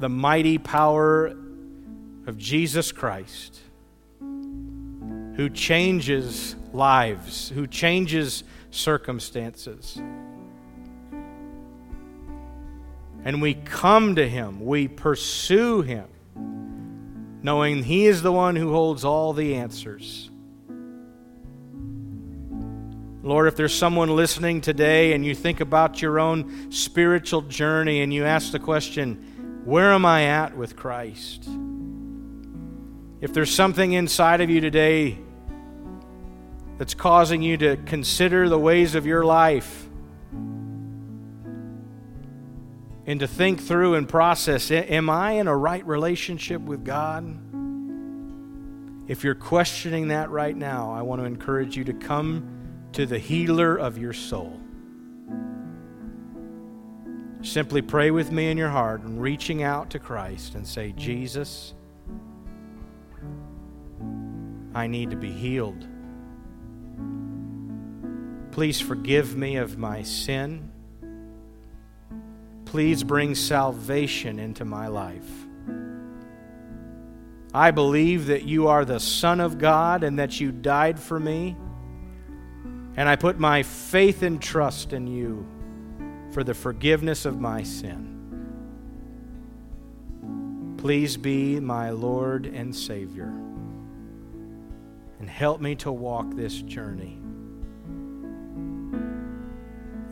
the 0.01 0.09
mighty 0.09 0.57
power 0.57 1.27
of 2.27 2.37
Jesus 2.37 2.91
Christ, 2.91 3.59
who 4.19 5.49
changes 5.49 6.55
lives, 6.73 7.49
who 7.49 7.65
changes 7.67 8.43
circumstances. 8.71 9.97
And 13.23 13.41
we 13.41 13.53
come 13.53 14.15
to 14.15 14.27
him, 14.27 14.65
we 14.65 14.89
pursue 14.89 15.81
him 15.83 16.07
knowing 17.43 17.83
He 17.83 18.05
is 18.05 18.21
the 18.21 18.31
one 18.31 18.55
who 18.55 18.71
holds 18.71 19.03
all 19.03 19.33
the 19.33 19.55
answers. 19.55 20.29
Lord, 23.23 23.47
if 23.47 23.55
there's 23.55 23.73
someone 23.73 24.15
listening 24.15 24.61
today 24.61 25.13
and 25.13 25.23
you 25.23 25.35
think 25.35 25.59
about 25.59 26.01
your 26.01 26.19
own 26.19 26.71
spiritual 26.71 27.43
journey 27.43 28.01
and 28.01 28.11
you 28.11 28.25
ask 28.25 28.51
the 28.51 28.59
question, 28.59 29.30
Where 29.63 29.91
am 29.93 30.05
I 30.05 30.23
at 30.23 30.57
with 30.57 30.75
Christ? 30.75 31.47
If 33.21 33.31
there's 33.33 33.53
something 33.53 33.93
inside 33.93 34.41
of 34.41 34.49
you 34.49 34.59
today 34.59 35.19
that's 36.79 36.95
causing 36.95 37.43
you 37.43 37.57
to 37.57 37.77
consider 37.77 38.49
the 38.49 38.57
ways 38.57 38.95
of 38.95 39.05
your 39.05 39.23
life, 39.23 39.87
and 43.05 43.19
to 43.19 43.27
think 43.27 43.59
through 43.59 43.95
and 43.95 44.07
process 44.07 44.71
am 44.71 45.09
I 45.09 45.33
in 45.33 45.47
a 45.47 45.55
right 45.55 45.85
relationship 45.85 46.61
with 46.61 46.85
God? 46.85 47.25
If 49.09 49.23
you're 49.23 49.35
questioning 49.35 50.07
that 50.07 50.29
right 50.29 50.55
now, 50.55 50.91
I 50.91 51.01
want 51.01 51.21
to 51.21 51.25
encourage 51.25 51.75
you 51.75 51.83
to 51.83 51.93
come 51.93 52.89
to 52.93 53.05
the 53.05 53.19
healer 53.19 53.75
of 53.75 53.97
your 53.97 54.13
soul. 54.13 54.60
Simply 57.43 57.81
pray 57.81 58.11
with 58.11 58.31
me 58.31 58.51
in 58.51 58.57
your 58.57 58.69
heart 58.69 59.01
and 59.01 59.19
reaching 59.19 59.63
out 59.63 59.89
to 59.91 59.99
Christ 59.99 60.53
and 60.53 60.65
say, 60.65 60.91
Jesus, 60.91 61.73
I 64.75 64.85
need 64.87 65.09
to 65.09 65.15
be 65.15 65.31
healed. 65.31 65.87
Please 68.51 68.79
forgive 68.79 69.35
me 69.35 69.55
of 69.55 69.77
my 69.77 70.03
sin. 70.03 70.71
Please 72.65 73.03
bring 73.03 73.33
salvation 73.33 74.39
into 74.39 74.63
my 74.63 74.87
life. 74.87 75.29
I 77.53 77.71
believe 77.71 78.27
that 78.27 78.43
you 78.43 78.67
are 78.67 78.85
the 78.85 78.99
Son 78.99 79.39
of 79.39 79.57
God 79.57 80.03
and 80.03 80.19
that 80.19 80.39
you 80.39 80.51
died 80.51 80.99
for 80.99 81.19
me. 81.19 81.57
And 82.95 83.09
I 83.09 83.15
put 83.15 83.39
my 83.39 83.63
faith 83.63 84.21
and 84.21 84.41
trust 84.41 84.93
in 84.93 85.07
you 85.07 85.45
for 86.31 86.43
the 86.43 86.53
forgiveness 86.53 87.25
of 87.25 87.39
my 87.39 87.63
sin. 87.63 88.07
Please 90.77 91.17
be 91.17 91.59
my 91.59 91.91
Lord 91.91 92.45
and 92.45 92.75
Savior. 92.75 93.31
And 95.19 95.29
help 95.29 95.61
me 95.61 95.75
to 95.75 95.91
walk 95.91 96.35
this 96.35 96.61
journey, 96.61 97.19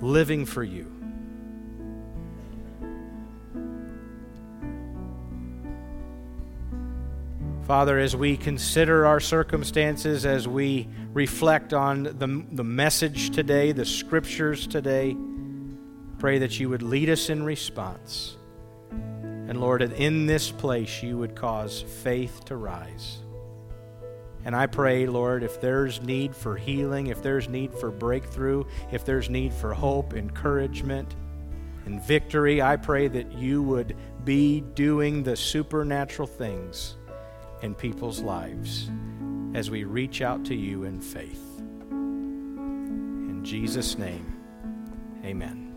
living 0.01 0.45
for 0.45 0.63
you. 0.63 0.95
Father, 7.65 7.97
as 7.99 8.15
we 8.15 8.35
consider 8.35 9.05
our 9.05 9.19
circumstances, 9.19 10.25
as 10.25 10.47
we 10.47 10.87
reflect 11.13 11.73
on 11.73 12.03
the, 12.03 12.43
the 12.51 12.63
message 12.63 13.29
today, 13.29 13.71
the 13.71 13.85
scriptures 13.85 14.65
today, 14.65 15.15
pray 16.19 16.37
that 16.39 16.59
you 16.59 16.69
would 16.69 16.83
lead 16.83 17.09
us 17.09 17.29
in 17.29 17.43
response. 17.43 18.35
And 18.91 19.59
Lord, 19.59 19.81
in 19.81 20.25
this 20.27 20.51
place 20.51 21.01
you 21.01 21.17
would 21.17 21.35
cause 21.35 21.81
faith 21.81 22.45
to 22.45 22.57
rise. 22.57 23.19
And 24.45 24.55
I 24.55 24.67
pray, 24.67 25.05
Lord, 25.07 25.43
if 25.43 25.59
there's 25.59 26.01
need 26.01 26.35
for 26.35 26.55
healing, 26.55 27.07
if 27.07 27.23
there's 27.23 27.49
need 27.49 27.73
for 27.73 27.91
breakthrough, 27.91 28.63
if 28.91 29.03
there's 29.05 29.29
need 29.29 29.53
for 29.53 29.73
hope, 29.73 30.13
encouragement, 30.13 31.15
and 31.85 32.01
victory, 32.03 32.61
I 32.61 32.77
pray 32.77 33.07
that 33.07 33.31
you 33.33 33.63
would 33.63 33.95
be 34.23 34.61
doing 34.61 35.23
the 35.23 35.35
supernatural 35.35 36.27
things 36.27 36.95
in 37.61 37.73
people's 37.73 38.21
lives 38.21 38.89
as 39.53 39.69
we 39.69 39.83
reach 39.83 40.21
out 40.21 40.45
to 40.45 40.55
you 40.55 40.83
in 40.83 41.01
faith. 41.01 41.59
In 41.89 43.41
Jesus' 43.43 43.97
name, 43.97 44.37
amen. 45.25 45.68